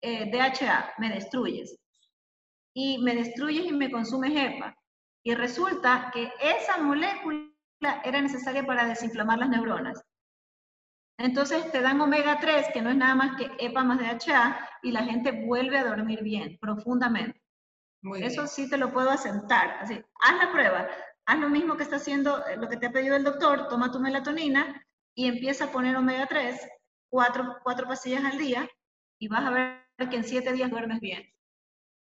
eh, 0.00 0.30
DHA, 0.30 0.94
me 0.98 1.10
destruyes. 1.10 1.76
Y 2.74 2.98
me 2.98 3.14
destruyes 3.14 3.66
y 3.66 3.72
me 3.72 3.90
consumes 3.90 4.32
EPA. 4.34 4.76
Y 5.24 5.34
resulta 5.34 6.10
que 6.12 6.32
esa 6.40 6.78
molécula 6.78 7.50
era 8.04 8.20
necesaria 8.20 8.64
para 8.64 8.86
desinflamar 8.86 9.38
las 9.38 9.48
neuronas. 9.48 10.02
Entonces 11.18 11.70
te 11.72 11.80
dan 11.80 12.00
omega 12.00 12.38
3, 12.38 12.68
que 12.72 12.80
no 12.80 12.90
es 12.90 12.96
nada 12.96 13.14
más 13.14 13.36
que 13.36 13.50
EPA 13.58 13.82
más 13.82 13.98
DHA, 13.98 14.68
y 14.82 14.92
la 14.92 15.04
gente 15.04 15.32
vuelve 15.32 15.76
a 15.78 15.84
dormir 15.84 16.22
bien, 16.22 16.56
profundamente. 16.60 17.42
Muy 18.02 18.22
Eso 18.22 18.42
bien. 18.42 18.48
sí 18.48 18.70
te 18.70 18.78
lo 18.78 18.92
puedo 18.92 19.10
asentar. 19.10 19.78
Así, 19.80 20.00
haz 20.20 20.44
la 20.44 20.52
prueba, 20.52 20.88
haz 21.26 21.38
lo 21.38 21.48
mismo 21.48 21.76
que 21.76 21.82
está 21.82 21.96
haciendo, 21.96 22.46
eh, 22.46 22.56
lo 22.56 22.68
que 22.68 22.76
te 22.76 22.86
ha 22.86 22.92
pedido 22.92 23.16
el 23.16 23.24
doctor, 23.24 23.66
toma 23.68 23.90
tu 23.90 23.98
melatonina 23.98 24.80
y 25.16 25.26
empieza 25.26 25.64
a 25.64 25.72
poner 25.72 25.96
omega 25.96 26.26
3, 26.26 26.68
cuatro, 27.10 27.56
cuatro 27.64 27.88
pastillas 27.88 28.24
al 28.24 28.38
día, 28.38 28.68
y 29.18 29.26
vas 29.26 29.44
a 29.44 29.50
ver 29.50 30.08
que 30.08 30.16
en 30.16 30.24
siete 30.24 30.52
días 30.52 30.70
duermes 30.70 31.00
bien. 31.00 31.28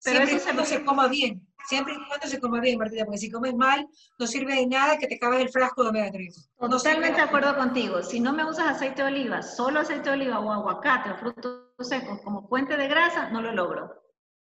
Pero 0.04 0.18
Siempre 0.18 0.36
y 0.36 0.40
cuando 0.40 0.64
se 0.64 0.84
coma 0.84 1.08
bien. 1.08 1.46
Siempre 1.66 1.94
y 1.94 2.08
cuando 2.08 2.26
se 2.26 2.38
coma 2.40 2.60
bien, 2.60 2.78
Martita, 2.78 3.06
porque 3.06 3.18
si 3.18 3.30
comes 3.30 3.54
mal, 3.54 3.88
no 4.18 4.26
sirve 4.26 4.54
de 4.54 4.66
nada 4.66 4.98
que 4.98 5.06
te 5.06 5.14
acabes 5.14 5.40
el 5.40 5.48
frasco 5.48 5.82
de 5.82 5.88
omega 5.88 6.10
3. 6.12 6.50
No 6.60 6.68
Totalmente 6.68 7.16
de 7.16 7.22
acuerdo 7.22 7.56
contigo. 7.56 8.02
Si 8.02 8.20
no 8.20 8.34
me 8.34 8.44
usas 8.44 8.68
aceite 8.68 9.02
de 9.02 9.08
oliva, 9.08 9.42
solo 9.42 9.80
aceite 9.80 10.10
de 10.10 10.16
oliva 10.16 10.40
o 10.40 10.52
aguacate 10.52 11.10
o 11.10 11.16
frutos 11.16 11.62
secos 11.80 12.20
como 12.22 12.46
fuente 12.48 12.76
de 12.76 12.86
grasa, 12.86 13.30
no 13.30 13.40
lo 13.40 13.52
logro. 13.52 13.90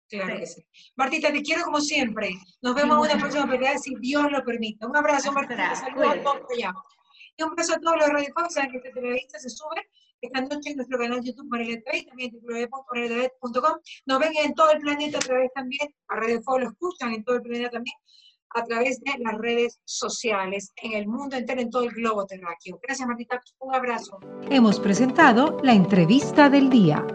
Claro 0.10 0.36
Sí. 0.36 0.40
que 0.40 0.46
sí. 0.46 0.68
Martita, 0.96 1.32
te 1.34 1.42
quiero 1.42 1.64
como 1.64 1.82
siempre. 1.82 2.30
Nos 2.62 2.76
vemos 2.76 2.98
en 3.08 3.12
una 3.12 3.20
próxima 3.20 3.46
oportunidad, 3.46 3.78
si 3.78 3.96
Dios 3.96 4.32
lo 4.32 4.44
permite. 4.44 4.86
Un 4.86 4.96
abrazo, 4.96 5.32
Martita. 5.32 5.76
Saludos 5.76 6.18
a 6.18 6.22
todos 6.22 6.42
allá. 6.56 6.72
Y 7.36 7.44
un 7.44 7.56
beso 7.56 7.74
a 7.74 7.80
todos 7.80 7.98
los 7.98 8.10
radiofones, 8.10 8.54
que 8.54 8.78
esta 8.78 8.88
entrevista 8.90 9.40
se 9.40 9.50
sube 9.50 9.90
esta 10.22 10.42
noche 10.42 10.72
en 10.72 10.78
nuestro 10.78 10.98
canal 10.98 11.22
YouTube 11.24 11.48
Mariela 11.50 11.82
TV 11.82 12.00
y 12.00 12.06
también 12.06 12.32
www.marialetv.com. 12.42 13.80
Nos 14.06 14.20
ven 14.20 14.32
en 14.44 14.54
todo 14.54 14.72
el 14.72 14.80
planeta 14.80 15.18
a 15.18 15.22
través 15.22 15.52
también, 15.54 15.94
a 16.08 16.16
Radio 16.16 16.42
Fuego 16.42 16.60
lo 16.60 16.70
escuchan 16.70 17.14
en 17.14 17.24
todo 17.24 17.36
el 17.36 17.42
planeta 17.42 17.70
también, 17.70 17.96
a 18.56 18.64
través 18.64 19.00
de 19.02 19.12
las 19.20 19.38
redes 19.38 19.80
sociales, 19.86 20.72
en 20.82 20.94
el 20.94 21.08
mundo 21.08 21.36
entero, 21.36 21.62
en 21.62 21.70
todo 21.70 21.84
el 21.84 21.92
globo 21.92 22.26
terráqueo. 22.26 22.80
Gracias, 22.82 23.08
Martita. 23.08 23.42
Un 23.60 23.76
abrazo. 23.76 24.20
Hemos 24.50 24.80
presentado 24.80 25.58
la 25.64 25.74
entrevista 25.74 26.50
del 26.50 26.70
día. 26.70 27.06